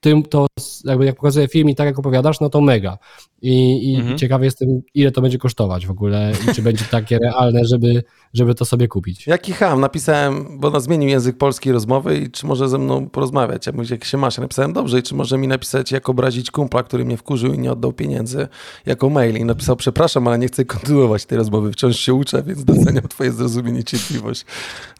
[0.00, 0.46] tym, to
[0.84, 2.98] jakby jak pokazuje film i tak jak opowiadasz, no to mega.
[3.42, 4.18] I, i Mhm.
[4.18, 8.02] ciekawy jestem, ile to będzie kosztować w ogóle i czy będzie takie realne, żeby,
[8.34, 9.26] żeby to sobie kupić.
[9.26, 9.80] Jaki ham?
[9.80, 13.66] Napisałem, bo on zmienił język polskiej rozmowy i czy może ze mną porozmawiać.
[13.66, 14.36] Ja mówię, jak się masz?
[14.36, 17.58] Ja napisałem dobrze i czy może mi napisać, jak obrazić kumpla, który mnie wkurzył i
[17.58, 18.48] nie oddał pieniędzy,
[18.86, 19.36] jako mail.
[19.36, 21.72] I napisał, przepraszam, ale nie chcę kontynuować tej rozmowy.
[21.72, 24.44] Wciąż się uczę, więc doceniam twoje zrozumienie i cierpliwość.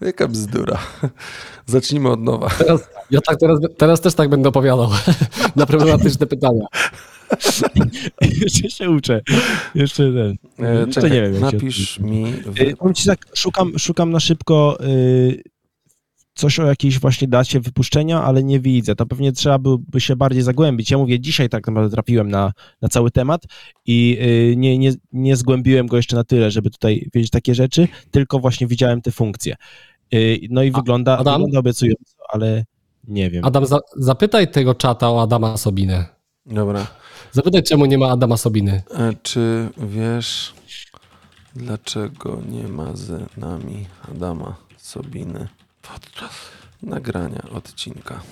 [0.01, 0.79] Jaka bzdura.
[1.67, 2.49] Zacznijmy od nowa.
[2.59, 2.81] Teraz,
[3.11, 4.89] ja tak teraz, teraz też tak będę opowiadał
[5.57, 6.67] na problematyczne pytania.
[8.43, 9.21] jeszcze się uczę.
[9.75, 10.37] Jeszcze ten.
[10.67, 11.35] E, jeszcze czekaj, nie wiem.
[11.35, 12.25] się- napisz mi...
[12.61, 15.43] Y, Powiem ci tak, szukam, szukam na szybko y,
[16.35, 18.95] coś o jakiejś właśnie dacie wypuszczenia, ale nie widzę.
[18.95, 20.91] To pewnie trzeba byłoby się bardziej zagłębić.
[20.91, 22.53] Ja mówię, dzisiaj tak naprawdę trafiłem na,
[22.83, 23.43] na cały temat
[23.87, 24.19] i
[24.53, 28.39] y, nie, nie, nie zgłębiłem go jeszcze na tyle, żeby tutaj wiedzieć takie rzeczy, tylko
[28.39, 29.55] właśnie widziałem te funkcje.
[30.15, 31.35] Y, no i A- wygląda, Adam?
[31.35, 32.65] wygląda obiecująco, ale
[33.09, 33.45] nie wiem.
[33.45, 36.05] Adam, za, zapytaj tego czata o Adama Sobinę.
[36.47, 36.87] Dobra.
[37.33, 38.83] Zapytaj, czemu nie ma Adama Sobiny.
[39.23, 40.55] Czy wiesz,
[41.55, 45.49] dlaczego nie ma z nami Adama Sobiny
[45.83, 46.33] podczas
[46.83, 48.23] nagrania odcinka?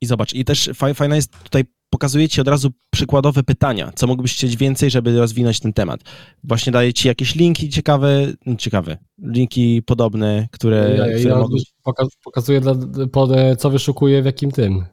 [0.00, 4.06] I zobacz, i też fa- fajna jest tutaj pokazuje ci od razu przykładowe pytania, co
[4.06, 6.00] mógłbyś chcieć więcej, żeby rozwinąć ten temat.
[6.44, 11.56] Właśnie daje ci jakieś linki ciekawe, no, ciekawe, linki podobne, które, Ja, które ja mogą...
[11.84, 12.74] poka- pokazuję, dla,
[13.12, 14.84] pod, e, co wyszukuję w jakim tym.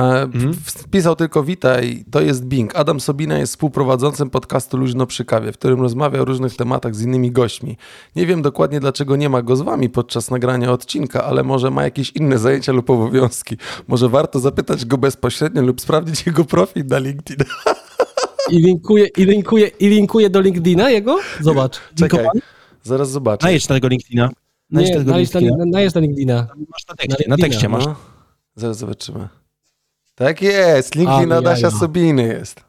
[0.00, 0.54] E, Mhm.
[0.64, 2.76] Wpisał tylko witaj, to jest Bing.
[2.76, 7.02] Adam Sobina jest współprowadzącym podcastu Luźno przy kawie, w którym rozmawia o różnych tematach z
[7.02, 7.76] innymi gośćmi.
[8.16, 11.82] Nie wiem dokładnie, dlaczego nie ma go z wami podczas nagrania odcinka, ale może ma
[11.84, 13.56] jakieś inne zajęcia lub obowiązki.
[13.88, 17.46] Może warto zapytać go bezpośrednio lub sprawdzić jego profil na LinkedIn.
[18.50, 21.18] I linkuję, i linkuję, i linkuję do LinkedIna jego?
[21.40, 21.80] Zobacz.
[21.94, 22.26] Czekaj,
[22.82, 23.46] zaraz zobaczę.
[23.46, 24.30] Najedź na tego LinkedIna.
[24.70, 25.64] Najedź na tego najedź na, LinkedIna.
[25.72, 26.46] najedź na LinkedIna.
[26.72, 27.86] Masz na tekście, na na tekście masz.
[27.86, 27.94] No.
[28.56, 29.28] Zaraz zobaczymy.
[30.20, 31.78] Tak jest, LinkedIn Adasia jaja.
[31.78, 32.64] Sobiny jest.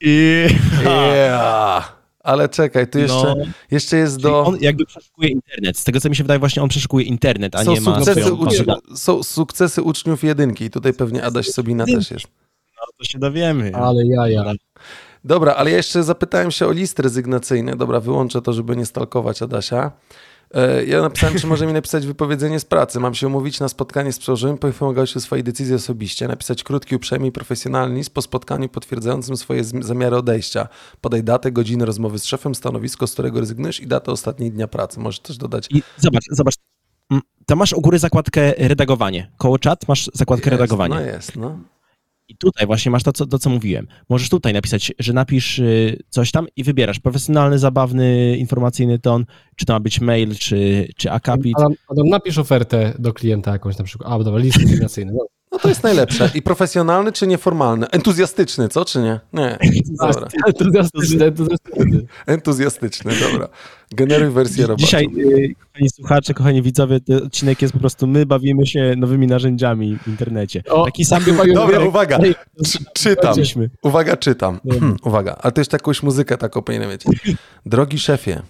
[0.00, 0.46] I...
[0.84, 1.96] Yeah.
[2.20, 3.44] Ale czekaj, tu jeszcze, No.
[3.70, 4.44] jeszcze jest Czyli do...
[4.44, 5.78] On jakby przeszukuje internet.
[5.78, 8.20] Z tego co mi się wydaje, właśnie on przeszukuje internet, a Są nie ma sukcesy,
[8.20, 8.54] swoją ucz...
[8.94, 12.26] są sukcesy uczniów jedynki i tutaj pewnie Adaś Sobina też jest.
[12.76, 13.74] No, to się dowiemy.
[13.74, 14.52] Ale jaja.
[15.24, 17.76] Dobra, ale ja jeszcze zapytałem się o list rezygnacyjny.
[17.76, 19.92] Dobra, wyłączę to, żeby nie stalkować Adasia.
[20.54, 23.00] E, Ja napisałem, czy może mi napisać wypowiedzenie z pracy.
[23.00, 27.26] Mam się umówić na spotkanie z przełożonym, poinformować o swojej decyzji osobiście, napisać krótki, uprzejmy
[27.26, 30.68] i profesjonalny list po spotkaniu potwierdzającym swoje zamiary odejścia.
[31.00, 35.00] Podaj datę, godzinę rozmowy z szefem, stanowisko, z którego rezygnujesz i datę ostatniej dnia pracy.
[35.00, 35.66] Możesz też dodać.
[35.70, 36.54] I zobacz, zobacz.
[37.10, 39.30] Mm, Tam masz u góry zakładkę redagowanie.
[39.36, 40.94] Koło czat masz zakładkę Jest, redagowanie.
[40.94, 41.58] No jest, no.
[42.28, 43.86] I tutaj właśnie masz to co, to, co mówiłem.
[44.08, 49.24] Możesz tutaj napisać, że napisz y, coś tam i wybierasz profesjonalny, zabawny, informacyjny ton,
[49.56, 51.54] czy to ma być mail, czy, czy akapit.
[51.58, 54.12] Adam, Adam, napisz ofertę do klienta jakąś na przykład.
[54.12, 55.12] A, dobra, list rezygnacyjny.
[55.52, 55.58] No.
[55.58, 56.30] To jest najlepsze.
[56.34, 57.86] I profesjonalny czy nieformalny?
[57.90, 59.20] Entuzjastyczny, co czy nie?
[59.32, 59.58] Nie.
[60.00, 60.28] Dobra.
[60.46, 62.06] Entuzjastyczny, entuzjastyczny.
[62.26, 63.48] Entuzjastyczny, dobra.
[63.90, 64.84] Generuj wersję roboczą.
[64.84, 69.26] Dzisiaj, y, kochani słuchacze, kochani widzowie, ten odcinek jest po prostu my bawimy się nowymi
[69.26, 70.62] narzędziami w internecie.
[70.70, 72.18] O, Taki sam chyba Dobra, uwaga.
[72.64, 73.34] Czy, czytam.
[73.82, 74.60] Uwaga, czytam.
[74.70, 77.02] Hmm, uwaga, ale to jeszcze jakąś muzykę taką powinienem mieć.
[77.66, 78.42] Drogi szefie.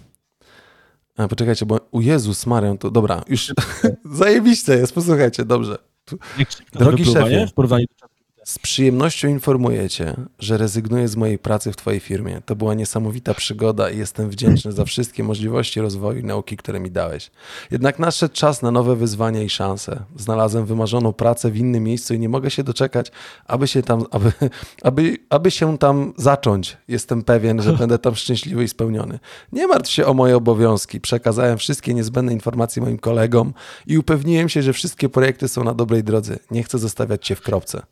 [1.16, 3.55] A, poczekajcie, bo u Jezus Marię, to dobra, już
[4.05, 5.78] zajebiście jest, posłuchajcie, dobrze.
[6.72, 7.46] Drogi szefie.
[7.46, 8.15] W porównaniu do.
[8.47, 12.40] Z przyjemnością informuję Cię, że rezygnuję z mojej pracy w Twojej firmie.
[12.47, 16.90] To była niesamowita przygoda i jestem wdzięczny za wszystkie możliwości rozwoju i nauki, które mi
[16.90, 17.30] dałeś.
[17.70, 20.03] Jednak nadszedł czas na nowe wyzwania i szanse.
[20.16, 23.12] Znalazłem wymarzoną pracę w innym miejscu i nie mogę się doczekać,
[23.47, 24.32] aby się tam, aby,
[24.82, 26.76] aby, aby się tam zacząć.
[26.88, 29.18] Jestem pewien, że będę tam szczęśliwy i spełniony.
[29.53, 31.01] Nie martw się o moje obowiązki.
[31.01, 33.55] Przekazałem wszystkie niezbędne informacje moim kolegom
[33.86, 36.38] i upewniłem się, że wszystkie projekty są na dobrej drodze.
[36.51, 37.82] Nie chcę zostawiać Cię w kropce.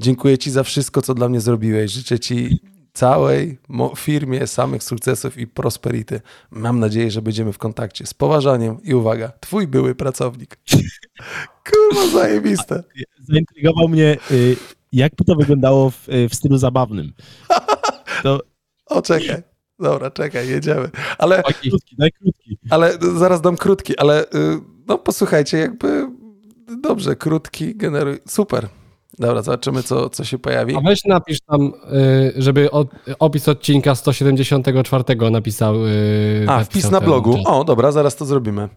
[0.00, 1.90] Dziękuję Ci za wszystko, co dla mnie zrobiłeś.
[1.92, 2.60] Życzę Ci
[2.92, 3.58] całej
[3.96, 6.20] firmie samych sukcesów i prosperity.
[6.50, 8.06] Mam nadzieję, że będziemy w kontakcie.
[8.06, 10.58] Z poważaniem i uwaga, Twój były pracownik.
[11.70, 12.82] Kurwa, zajebiste.
[13.28, 14.56] Zaintrygował mnie, y,
[14.92, 17.12] jak by to wyglądało w, y, w stylu zabawnym.
[18.22, 18.40] To
[18.86, 19.42] O, czekaj.
[19.78, 20.90] Dobra, czekaj, jedziemy.
[21.18, 22.58] Ale, krótki, daj krótki.
[22.70, 24.26] ale zaraz dam krótki, ale y,
[24.88, 26.08] no posłuchajcie, jakby
[26.82, 28.18] dobrze, krótki generuj.
[28.28, 28.68] Super.
[29.20, 30.76] Dobra, zobaczymy, co, co się pojawi.
[30.76, 35.86] a weź napisz tam, y, żeby od, opis odcinka 174 napisał.
[35.86, 37.32] y, A, wpis na blogu.
[37.36, 37.42] czat.
[37.46, 38.68] O, dobra, zaraz to zrobimy.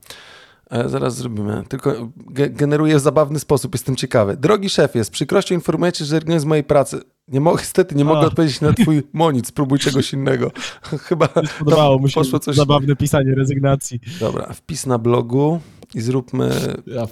[0.70, 1.64] E, Zaraz zrobimy.
[1.70, 1.94] Tylko
[2.32, 4.38] ge generuję w zabawny sposób, jestem ciekawy.
[4.38, 7.00] Drogi szefie, z przykrością informuję cię, że rezygnuję z mojej pracy.
[7.28, 8.26] Nie mogę, niestety nie mogę A.
[8.26, 10.52] odpowiedzieć na twój monic, spróbuj czegoś innego.
[11.08, 11.28] Chyba
[11.60, 12.56] Podobało mu się poszło coś...
[12.56, 14.00] zabawne pisanie rezygnacji.
[14.20, 15.60] Dobra, wpis na blogu
[15.96, 16.50] i zróbmy
[16.88, 17.08] Ja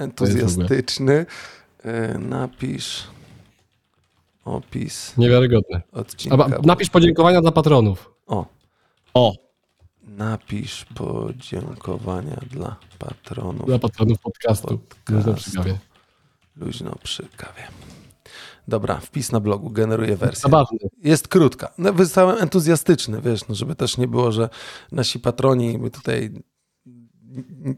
[0.00, 1.26] entuzjastyczny.
[1.86, 3.04] E, Napisz
[4.44, 5.82] opis Niewiarygodne.
[5.92, 6.44] odcinka.
[6.44, 8.14] A, napisz podziękowania dla patronów.
[8.26, 8.46] O,
[9.14, 9.32] O,
[10.02, 13.66] napisz podziękowania dla patronów.
[13.66, 14.68] Dla patronów podcastu.
[14.78, 15.12] Podcastu.
[15.12, 15.78] Można przy kawie.
[16.56, 17.62] Luźno przy kawie.
[18.68, 20.40] Dobra, wpis na blogu, generuję wersję.
[20.42, 20.78] Zabawny.
[21.04, 21.72] Jest krótka.
[21.78, 24.48] No, wystałem entuzjastyczny, wiesz, no, żeby też nie było, że
[24.92, 26.30] nasi patroni, my tutaj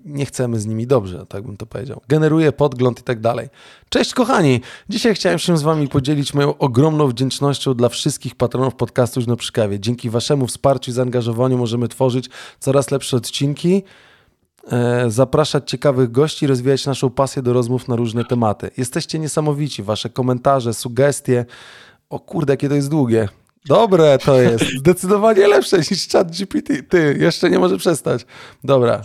[0.04, 2.00] nie chcemy z nimi dobrze, tak bym to powiedział.
[2.08, 3.48] Generuję podgląd i tak dalej.
[3.88, 4.60] Cześć kochani!
[4.88, 9.52] Dzisiaj chciałem się z wami podzielić moją ogromną wdzięcznością dla wszystkich patronów podcastu Luźno przy
[9.52, 9.80] kawie.
[9.80, 12.30] Dzięki waszemu wsparciu i zaangażowaniu możemy tworzyć
[12.60, 13.82] coraz lepsze odcinki,
[14.70, 18.70] e, zapraszać ciekawych gości, rozwijać naszą pasję do rozmów na różne tematy.
[18.76, 21.44] Jesteście niesamowici, wasze komentarze, sugestie.
[22.10, 23.28] O kurde, jakie to jest długie.
[23.68, 24.64] Dobre to jest.
[24.78, 26.82] Zdecydowanie lepsze niż chat GPT.
[26.82, 28.26] Ty, jeszcze nie może przestać.
[28.64, 29.02] Dobra,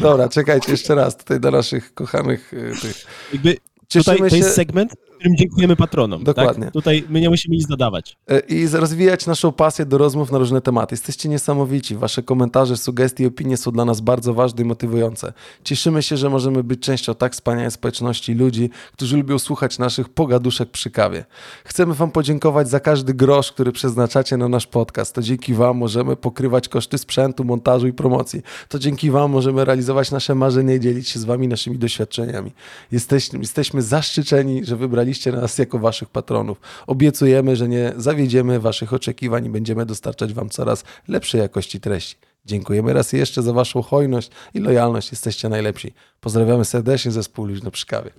[0.00, 3.06] dobra, czekajcie jeszcze raz tutaj do naszych kochanych y, tych.
[3.32, 3.56] jakby
[3.88, 6.24] Cieszymy tutaj to się jest segment, w którym dziękujemy patronom.
[6.24, 6.64] Dokładnie.
[6.64, 6.72] Tak?
[6.72, 8.16] Tutaj my nie musimy nic dodawać.
[8.28, 10.92] e, i rozwijać naszą pasję do rozmów na różne tematy.
[10.92, 11.96] Jesteście niesamowici.
[11.96, 15.32] Wasze komentarze, sugestie i opinie są dla nas bardzo ważne i motywujące.
[15.64, 20.70] Cieszymy się, że możemy być częścią tak wspaniałej społeczności ludzi, którzy lubią słuchać naszych pogaduszek
[20.70, 21.24] przy kawie.
[21.64, 25.14] Chcemy Wam podziękować za każdy grosz, który przeznaczacie na nasz podcast.
[25.14, 28.42] To dzięki Wam możemy pokrywać koszty sprzętu, montażu i promocji.
[28.68, 32.52] To dzięki Wam możemy realizować nasze marzenia i dzielić się z Wami naszymi doświadczeniami.
[32.92, 36.60] Jesteśmy, jesteśmy zaszczyceni, że wybraliście nas jako Waszych patronów.
[36.86, 42.16] Obiecujemy, że nie zawiedziemy Waszych oczekiwań i będziemy dostarczać Wam coraz lepszej jakości treści.
[42.44, 45.10] Dziękujemy raz jeszcze za Waszą hojność i lojalność.
[45.10, 45.92] Jesteście najlepsi.
[46.20, 48.10] Pozdrawiamy serdecznie zespół Luźno przy kawie.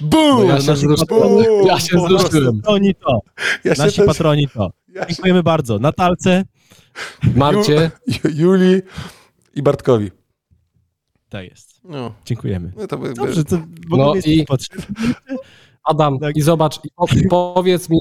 [0.00, 0.20] Bum!
[0.20, 2.60] No ja się patroni- Ja się wzruszyłem.
[2.60, 3.20] Patroni to.
[3.64, 4.72] Ja się Nasi też- patroni to.
[4.94, 5.78] ja się- Dziękujemy bardzo.
[5.78, 6.44] Natalce.
[7.36, 8.82] Marcie, Ju- Julii
[9.54, 10.10] i Bartkowi.
[11.28, 11.80] Tak jest.
[11.84, 12.72] No, Dziękujemy.
[12.76, 13.60] no to by, Dobrze, to w
[13.90, 14.84] No ogóle jest i- potrzebne.
[15.84, 16.36] Adam, Tak.
[16.36, 17.98] i zobacz, i po- i powiedz mi,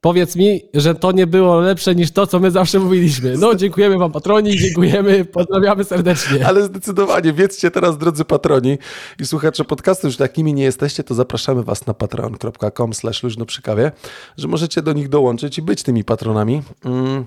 [0.00, 3.36] powiedz mi, że to nie było lepsze niż to, co my zawsze mówiliśmy.
[3.38, 6.46] No, dziękujemy wam patroni, dziękujemy, pozdrawiamy serdecznie.
[6.46, 8.78] Ale zdecydowanie wiedzcie teraz, drodzy patroni
[9.20, 13.62] i słuchacze podcastu, że takimi nie jesteście, to zapraszamy was na patreon.com slash luźno przy
[13.62, 13.92] kawie,
[14.36, 16.62] że możecie do nich dołączyć i być tymi patronami.
[16.84, 17.26] Mm.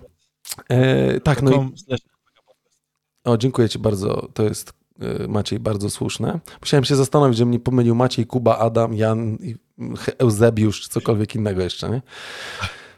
[0.70, 1.70] E, tak, no i
[3.24, 4.28] o, dziękuję Ci bardzo.
[4.34, 4.74] To jest
[5.28, 6.40] Maciej bardzo słuszne.
[6.62, 9.38] Musiałem się zastanowić, że mnie pomylił Maciej, Kuba, Adam, Jan,
[10.18, 12.02] Eusebiusz, czy cokolwiek innego jeszcze, nie?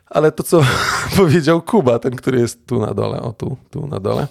[0.06, 0.62] Ale to, co
[1.18, 4.28] powiedział Kuba, ten, który jest tu na dole, o tu, tu na dole,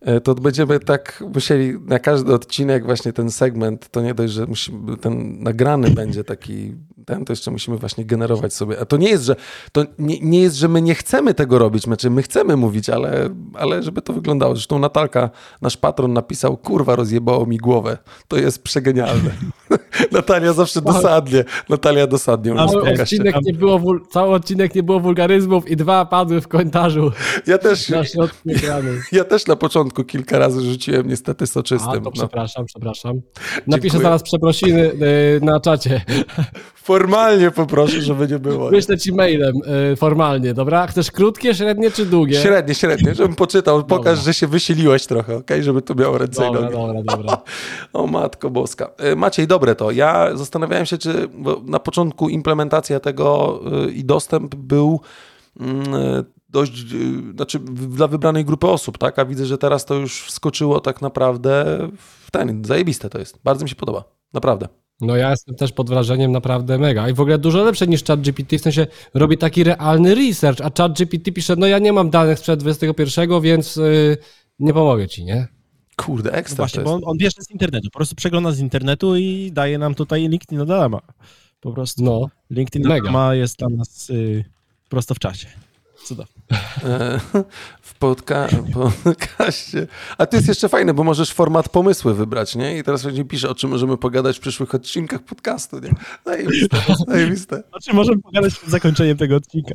[0.00, 4.46] E, to będziemy tak musieli na każdy odcinek właśnie ten segment, to nie dość, że
[4.46, 6.74] musimy, ten nagrany będzie taki,
[7.06, 8.80] ten to jeszcze musimy właśnie generować sobie.
[8.80, 9.36] A to nie jest, że
[9.72, 13.30] to nie, nie jest, że my nie chcemy tego robić, znaczy my chcemy mówić, ale,
[13.54, 14.54] ale żeby to wyglądało.
[14.54, 15.30] Zresztą Natalka,
[15.62, 17.98] nasz patron napisał, kurwa rozjebało mi głowę.
[18.28, 19.30] To jest przegenialne.
[20.12, 22.54] Natalia zawsze dosadnie, Natalia dosadnie.
[22.54, 23.80] Cały odcinek, nie było,
[24.10, 27.12] cały odcinek nie było wulgaryzmów i dwa padły w komentarzu.
[27.46, 27.92] Ja też,
[29.12, 31.90] ja też na początku kilka razy rzuciłem niestety soczystym.
[31.90, 32.10] A, to no.
[32.10, 33.20] przepraszam, przepraszam.
[33.66, 34.02] Napiszę Dziękuję.
[34.02, 36.00] zaraz przeprosiny y, na czacie.
[36.90, 38.70] Formalnie poproszę, żeby nie było.
[38.70, 39.54] Wyślę ci mailem
[39.92, 40.86] y, formalnie, dobra?
[40.86, 42.40] Chcesz krótkie, średnie czy długie?
[42.42, 43.78] Średnie, średnie, żebym poczytał.
[43.78, 43.96] Dobra.
[43.96, 45.50] Pokaż, że się wysiliłeś trochę, ok?
[45.60, 46.76] Żeby to miało ręce dobra, i nogi.
[46.76, 47.42] Dobra, dobra,
[47.92, 48.90] o matko boska.
[49.12, 49.90] Y, Maciej, dobre to.
[49.90, 51.28] Ja zastanawiałem się, czy
[51.64, 53.60] na początku implementacja tego
[53.92, 55.00] i dostęp był
[55.60, 59.18] mm, dość, y, znaczy dla wybranej grupy osób, tak?
[59.18, 63.38] A widzę, że teraz to już wskoczyło tak naprawdę w ten, zajebiste to jest.
[63.44, 64.68] Bardzo mi się podoba, naprawdę.
[65.00, 67.08] No ja jestem też pod wrażeniem naprawdę mega.
[67.08, 71.32] I w ogóle dużo lepsze niż ChatGPT, w sensie robi taki realny research, a ChatGPT
[71.32, 74.16] pisze, no ja nie mam danych sprzed 21, więc yy,
[74.58, 75.48] nie pomogę ci, nie?
[75.96, 79.16] Kurde, ekstra no Właśnie, bo on, on bierze z internetu, po prostu przegląda z internetu
[79.16, 81.00] i daje nam tutaj LinkedIn Adama.
[81.60, 84.44] Po prostu no, LinkedIn Adama jest dla nas yy,
[84.88, 85.48] prosto w czasie.
[86.04, 86.42] Cudownie.
[87.90, 88.48] W podca
[89.04, 89.86] podcaście.
[90.18, 92.78] A to jest jeszcze fajne, bo możesz format pomysły wybrać, nie?
[92.78, 95.90] I teraz będzie pisze, o czym możemy pogadać w przyszłych odcinkach podcastu, nie?
[96.26, 96.76] Zajebiste,
[97.08, 97.62] zajebiste.
[97.72, 99.74] O czym możemy pogadać przed zakończeniem tego odcinka.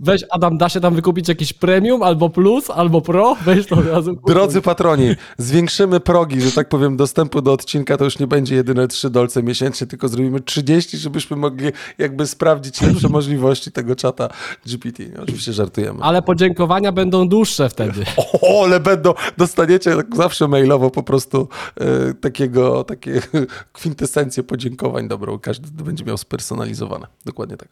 [0.00, 3.36] Weź, Adam, da się tam wykupić jakiś premium, albo plus, albo pro?
[3.44, 4.18] Weź to od razu.
[4.26, 8.88] Drodzy patroni, zwiększymy progi, że tak powiem, dostępu do odcinka, to już nie będzie jedyne
[8.88, 14.28] 3 dolce miesięcznie, tylko zrobimy 30, żebyśmy mogli jakby sprawdzić lepsze możliwości tego czata
[14.66, 15.02] GPT.
[15.22, 15.98] Oczywiście żartujemy.
[16.02, 18.04] Ale podziękowania będą dłuższe wtedy.
[18.42, 23.20] O, ale będą, dostaniecie zawsze mailowo po prostu e, takiego, takie
[23.72, 25.38] kwintesencje podziękowań dobrą.
[25.38, 27.06] Każdy będzie miał spersonalizowane.
[27.24, 27.68] Dokładnie tak.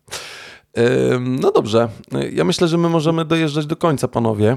[0.76, 0.84] E,
[1.20, 1.88] no dobrze.
[2.32, 4.56] Ja myślę, że my możemy dojeżdżać do końca, panowie.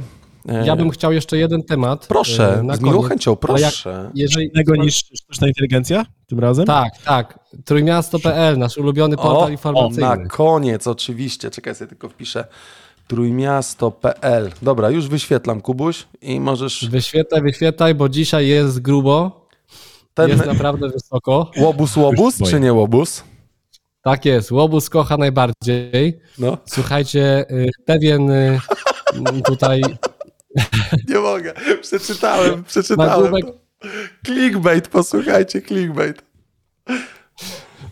[0.49, 2.07] E, ja bym chciał jeszcze jeden temat.
[2.07, 4.03] Proszę, z miłą chęcią, proszę.
[4.05, 4.47] Jak, jeżeli...
[4.47, 6.65] Innego niż sztuczna inteligencja tym razem?
[6.65, 7.39] Tak, tak.
[7.65, 10.07] Trójmiasto.pl, nasz ulubiony portal o, informacyjny.
[10.07, 11.49] O, na koniec, oczywiście.
[11.49, 12.47] Czekaj, sobie tylko wpiszę
[13.07, 14.51] trójmiasto.pl.
[14.61, 16.89] Dobra, już wyświetlam, Kubuś, i możesz...
[16.89, 19.47] Wyświetlaj, wyświetlaj, bo dzisiaj jest grubo.
[20.13, 20.29] Ten...
[20.29, 21.51] Jest naprawdę wysoko.
[21.57, 23.23] Łobuz, łobuz, czy nie łobuz?
[24.01, 26.19] Tak jest, łobuz kocha najbardziej.
[26.39, 26.57] No.
[26.65, 28.59] Słuchajcie, y, pewien y,
[29.45, 29.81] tutaj...
[31.09, 33.33] Nie mogę, przeczytałem, przeczytałem.
[34.25, 36.21] Clickbait, posłuchajcie, clickbait.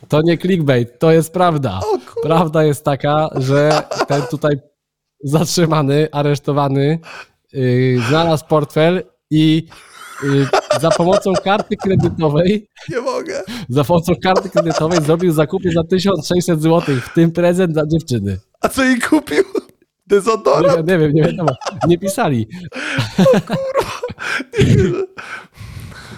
[0.07, 1.79] To nie clickbait, to jest prawda.
[2.23, 4.59] Prawda jest taka, że ten tutaj
[5.23, 6.99] zatrzymany, aresztowany,
[7.53, 9.67] yy, znalazł portfel i
[10.23, 10.47] yy,
[10.81, 12.67] za pomocą karty kredytowej.
[12.89, 13.43] Nie mogę.
[13.69, 18.39] Za pomocą karty kredytowej zrobił zakupy za 1600 zł, w tym prezent dla dziewczyny.
[18.61, 19.43] A co jej kupił?
[20.07, 20.87] Dezodorant?
[20.87, 21.51] Nie, nie wiem, nie wiadomo.
[21.87, 22.47] Nie pisali.
[23.19, 23.95] O kurwa.
[24.59, 24.75] Nie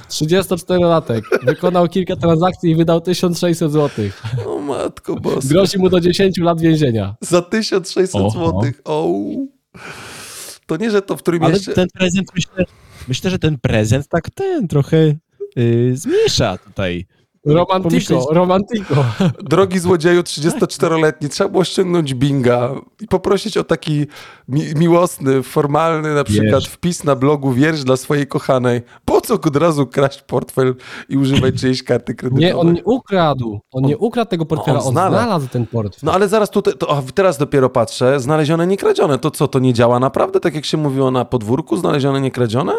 [0.09, 1.21] 34-latek.
[1.43, 4.05] Wykonał kilka transakcji i wydał 1600 zł.
[4.45, 5.49] O matko boska.
[5.49, 7.15] Grozi mu do 10 lat więzienia.
[7.21, 8.61] Za 1600 zł.
[8.85, 9.13] O.
[10.65, 11.73] To nie, że to w którym Ale mieście...
[11.73, 12.65] ten prezent, myślę,
[13.07, 15.15] myślę, że ten prezent tak ten trochę
[15.55, 17.05] yy, zmniejsza tutaj
[17.47, 18.95] Romantiko, romantiko.
[19.43, 22.71] Drogi złodzieju 34-letni, trzeba było ściągnąć Binga
[23.01, 24.05] i poprosić o taki
[24.47, 26.67] mi miłosny, formalny na przykład wiersz.
[26.67, 28.81] wpis na blogu wiersz dla swojej kochanej.
[29.05, 30.75] Po co od razu kraść portfel
[31.09, 32.45] i używać czyjejś karty kredytowej?
[32.45, 33.59] Nie, on nie ukradł.
[33.71, 35.15] On nie ukradł tego portfela, on, znalazł.
[35.15, 35.47] on, znalazł.
[35.47, 35.99] ten portfel.
[36.03, 39.19] No ale zaraz tutaj, to, teraz dopiero patrzę, znalezione, nie kradzione.
[39.19, 42.73] To co, to nie działa naprawdę tak jak się mówiło na podwórku, znalezione, nie kradzione?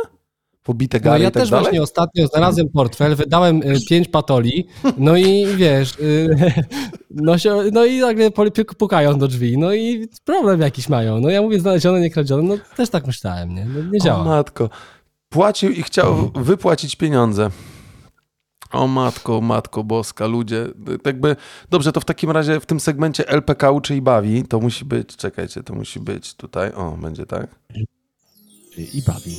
[0.69, 1.65] Pobite gary no, ja i tak też dalej?
[1.65, 4.67] właśnie ostatnio znalazłem portfel, wydałem y, pięć patoli,
[4.99, 6.29] no i wiesz, y,
[7.11, 8.31] no, się, no i nagle
[8.79, 11.21] pukają do drzwi, no i problem jakiś mają.
[11.21, 13.65] No ja mówię znalezione, nie kradzione, no też tak myślałem, nie?
[13.65, 14.21] No, nie działa.
[14.21, 14.71] O matko.
[15.29, 17.51] Płacił i chciał wypłacić pieniądze.
[18.73, 20.67] O matko, matko boska, ludzie.
[21.05, 21.37] Jakby,
[21.71, 25.17] dobrze, to w takim razie w tym segmencie LPK uczy i bawi, to musi być,
[25.17, 27.55] czekajcie, to musi być tutaj, o, będzie tak.
[28.77, 29.37] I bawi.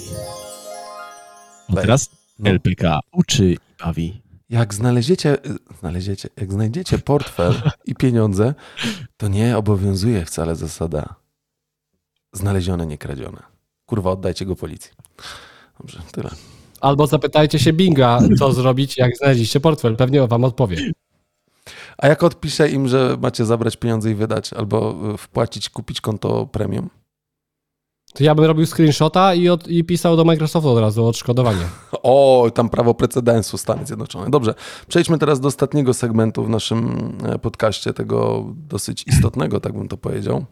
[1.70, 2.10] A teraz
[2.40, 2.50] No.
[2.50, 4.22] LPK uczy i bawi.
[4.50, 5.38] Jak znaleziecie,
[5.80, 7.54] znaleziecie, jak znajdziecie portfel
[7.86, 8.54] i pieniądze,
[9.18, 11.16] to nie obowiązuje wcale zasada
[12.34, 13.44] znalezione, nie kradzione.
[13.86, 14.92] Kurwa, oddajcie go policji.
[15.80, 16.30] Dobrze, tyle.
[16.82, 19.96] Albo zapytajcie się Binga, co zrobić, jak znaleźliście portfel.
[19.96, 20.92] Pewnie wam odpowie.
[21.98, 26.46] A jak odpiszę im, że macie zabrać pieniądze i wydać, albo y, wpłacić, kupić konto
[26.46, 26.90] premium?
[28.14, 31.66] To ja bym robił screenshota i, od, i pisał do Microsoftu od razu o odszkodowanie.
[32.04, 34.30] O, tam prawo precedensu Stany Zjednoczone.
[34.30, 34.54] Dobrze,
[34.88, 39.98] przejdźmy teraz do ostatniego segmentu w naszym e, podcaście, tego dosyć istotnego, tak bym to
[39.98, 40.46] powiedział.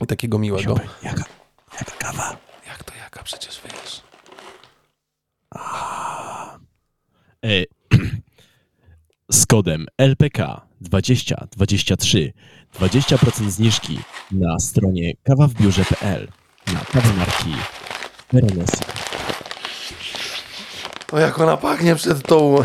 [0.00, 0.74] I takiego miłego.
[1.02, 1.24] Jaka,
[1.78, 2.36] jaka kawa?
[2.66, 3.22] Jak to jaka?
[3.22, 4.02] Przecież wiesz.
[7.44, 7.64] E,
[9.40, 12.32] z kodem LPK 2023
[12.80, 13.98] 20% zniżki
[14.30, 16.28] na stronie kawawbiurze.pl
[16.74, 17.54] na kawę marki
[18.32, 18.84] Veronesa.
[21.12, 22.56] O, jak ona pachnie przed tą...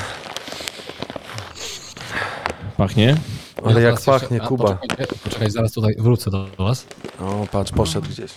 [2.77, 3.17] Pachnie?
[3.65, 4.73] Ale Ja jak pachnie, jeszcze- Kuba.
[4.75, 6.87] Poczekaj, poczekaj, zaraz tutaj wrócę do was.
[7.19, 8.31] O, patrz, poszedł gdzieś.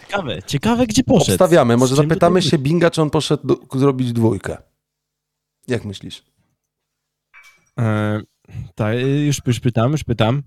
[0.00, 1.30] Ciekawe, ciekawe gdzie poszedł.
[1.32, 4.56] Obstawiamy, może zapytamy tutaj- się Binga, czy on poszedł do, zrobić dwójkę.
[5.68, 6.22] Jak myślisz?
[7.78, 8.20] E,
[8.74, 8.94] tak,
[9.26, 10.42] już, już pytam, już pytam.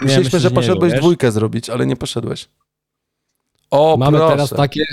[0.00, 1.00] Myśleliśmy, myślę, że poszedłeś wiesz.
[1.00, 2.48] dwójkę zrobić, ale nie poszedłeś.
[3.70, 4.32] O, Mamy proszę.
[4.32, 4.84] teraz takie.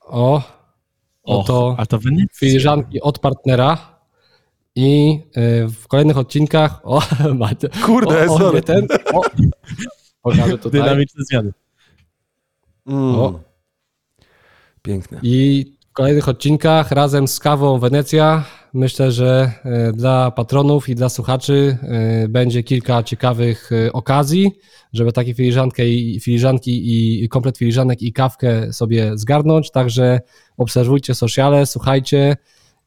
[0.00, 0.42] O,
[1.22, 2.26] O, oto a to Wenecja.
[2.38, 3.96] filiżanki od partnera.
[4.74, 6.80] I y, w kolejnych odcinkach.
[6.84, 7.02] O,
[7.34, 7.68] Macie.
[7.86, 8.62] Kurde, o, o, sorry.
[8.62, 8.88] ten.
[9.14, 9.20] O,
[10.22, 10.80] pokażę tutaj.
[10.80, 11.52] Dynamiczne zmiany.
[12.86, 13.14] Mm.
[13.14, 13.40] O.
[14.82, 15.20] Piękne.
[15.22, 18.44] I w kolejnych odcinkach razem z kawą Wenecja
[18.74, 24.52] myślę, że e, dla patronów i dla słuchaczy e, będzie kilka ciekawych e, okazji,
[24.92, 26.82] żeby takie filiżankę i filiżanki
[27.22, 29.70] i komplet filiżanek i kawkę sobie zgarnąć.
[29.70, 30.20] Także
[30.56, 32.36] obserwujcie sociale, słuchajcie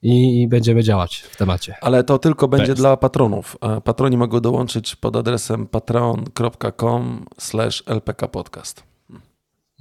[0.02, 1.76] i, będziemy działać w temacie.
[1.82, 2.82] Ale to tylko będzie Tekst.
[2.82, 3.58] dla patronów.
[3.84, 7.26] Patroni mogą dołączyć pod adresem patreon.com
[7.88, 8.84] lpkpodcast.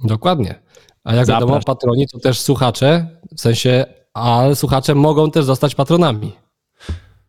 [0.03, 0.59] Dokładnie.
[1.03, 1.49] A jak Zapraszam.
[1.49, 6.31] wiadomo, patroni to też słuchacze, w sensie, ale słuchacze mogą też zostać patronami.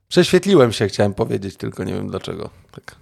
[0.09, 2.51] Prześwietliłem się, chciałem powiedzieć, tylko nie wiem dlaczego.
[2.73, 2.97] Tak.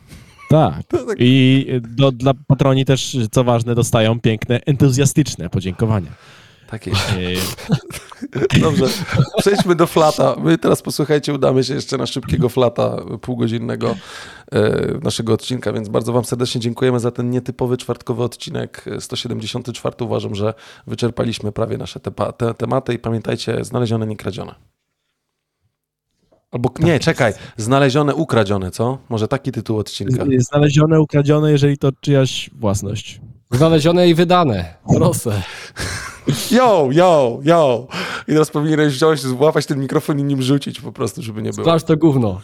[0.49, 0.83] Tak.
[1.19, 6.11] I do, dla patroni też, co ważne, dostają piękne, entuzjastyczne podziękowania.
[6.71, 6.87] Tak
[7.19, 7.69] jest.
[8.61, 8.87] Dobrze,
[9.39, 10.37] przejdźmy do flata.
[10.43, 13.97] My teraz posłuchajcie, udamy się jeszcze na szybkiego flata półgodzinnego
[14.53, 14.71] e,
[15.03, 18.85] naszego odcinka, więc bardzo Wam serdecznie dziękujemy za ten nietypowy czwartkowy odcinek.
[19.01, 20.55] 174 uważam, że
[20.87, 24.55] wyczerpaliśmy prawie nasze te, te, tematy i pamiętajcie, znalezione, nie kradzione.
[26.51, 28.99] Albo nie, czekaj, znalezione, ukradzione, co?
[29.09, 30.25] Może taki tytuł odcinka.
[30.39, 33.21] Znalezione, ukradzione, jeżeli to czyjaś własność.
[33.51, 34.75] Znalezione i wydane.
[34.97, 35.43] Proszę.
[36.51, 37.87] Yo, yo, yo!
[38.29, 41.65] I teraz powinieneś wziąć, złapać ten mikrofon i nim rzucić po prostu, żeby nie było.
[41.65, 42.41] Sprawdź to gówno.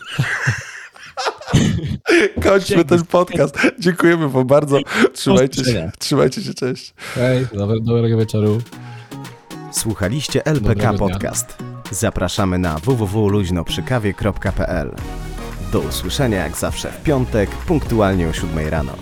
[2.43, 3.59] Kończmy ten podcast.
[3.79, 4.79] Dziękujemy wam bardzo.
[5.13, 6.95] Trzymajcie się, trzymajcie się, cześć.
[7.15, 8.61] Hej, dobre, dobrego wieczoru.
[9.73, 10.99] Słuchaliście LPK Dobrego dnia.
[10.99, 11.57] Podcast.
[11.91, 14.95] Zapraszamy na www.luźnoprzykawie.pl.
[15.73, 18.93] Do usłyszenia jak zawsze w piątek, punktualnie o 7 rano.